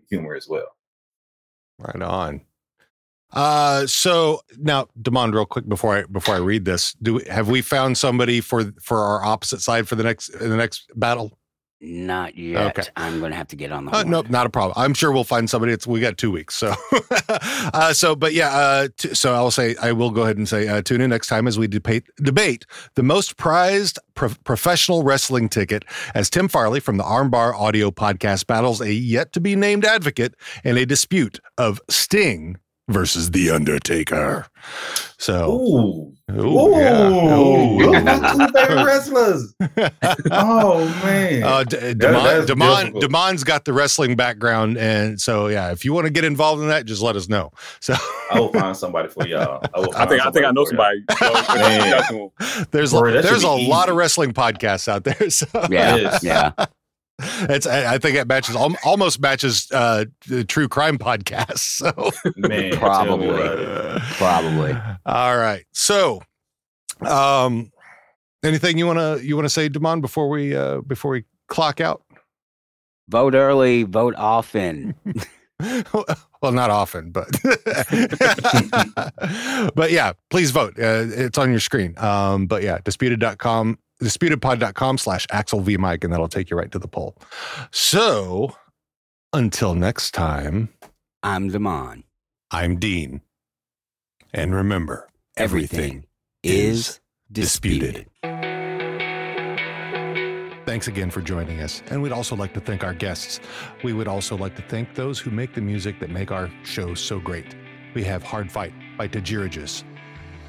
[0.09, 0.75] Humor as well.
[1.79, 2.41] Right on.
[3.33, 7.49] Uh, so now, Demond, real quick before I before I read this, do we, have
[7.49, 11.37] we found somebody for for our opposite side for the next in the next battle?
[11.85, 12.79] Not yet.
[12.79, 12.89] Okay.
[12.95, 13.93] I'm going to have to get on the.
[13.93, 14.73] Uh, nope, not a problem.
[14.77, 15.73] I'm sure we'll find somebody.
[15.73, 16.73] It's we got two weeks, so.
[17.29, 18.51] uh, so, but yeah.
[18.51, 21.27] Uh, t- so I'll say I will go ahead and say uh, tune in next
[21.27, 22.65] time as we debate debate
[22.95, 25.83] the most prized pro- professional wrestling ticket
[26.15, 30.35] as Tim Farley from the Armbar Audio Podcast battles a yet to be named advocate
[30.63, 32.55] in a dispute of Sting
[32.87, 34.45] versus The Undertaker.
[35.17, 37.37] So, ooh, ooh, yeah.
[37.37, 37.77] ooh.
[37.79, 39.55] two favorite wrestlers.
[40.31, 45.85] oh man, uh, D- Demond, Demond, Demond's got the wrestling background, and so yeah, if
[45.85, 47.51] you want to get involved in that, just let us know.
[47.79, 47.95] So
[48.31, 49.65] I will find somebody for y'all.
[49.73, 51.05] I, I think I think I know somebody.
[52.71, 53.67] there's Boy, there's a easy.
[53.69, 55.29] lot of wrestling podcasts out there.
[55.29, 55.47] So.
[55.69, 56.51] Yeah, yeah.
[57.49, 61.59] It's I think it matches almost matches uh, the true crime podcast.
[61.59, 64.75] So Man, probably, probably.
[65.05, 65.65] All right.
[65.71, 66.21] So,
[67.01, 67.71] um,
[68.43, 72.03] anything you wanna you wanna say, Demond, before we uh, before we clock out?
[73.09, 74.95] Vote early, vote often.
[76.41, 77.29] well, not often, but
[79.75, 80.79] but yeah, please vote.
[80.79, 81.97] Uh, it's on your screen.
[81.97, 86.79] Um, but yeah, disputed.com disputedpod.com slash Axel V Mike, and that'll take you right to
[86.79, 87.15] the poll.
[87.71, 88.55] So
[89.31, 90.69] until next time,
[91.23, 92.03] I'm Damon.
[92.51, 93.21] I'm Dean.
[94.33, 96.05] And remember, everything, everything
[96.43, 96.99] is
[97.31, 98.07] disputed.
[98.21, 98.33] disputed.
[100.65, 101.83] Thanks again for joining us.
[101.87, 103.39] And we'd also like to thank our guests.
[103.83, 106.93] We would also like to thank those who make the music that make our show
[106.95, 107.55] so great.
[107.93, 109.83] We have Hard Fight by Tajirajus,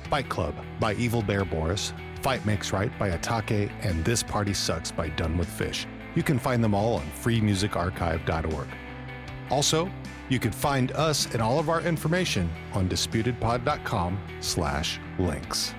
[0.08, 1.92] Fight Club by Evil Bear Boris,
[2.24, 5.86] Fight Makes Right by Atake, and This Party Sucks by Done with Fish.
[6.14, 8.66] You can find them all on freemusicarchive.org.
[9.50, 9.90] Also,
[10.30, 15.74] you can find us and all of our information on disputedpod.com slash links.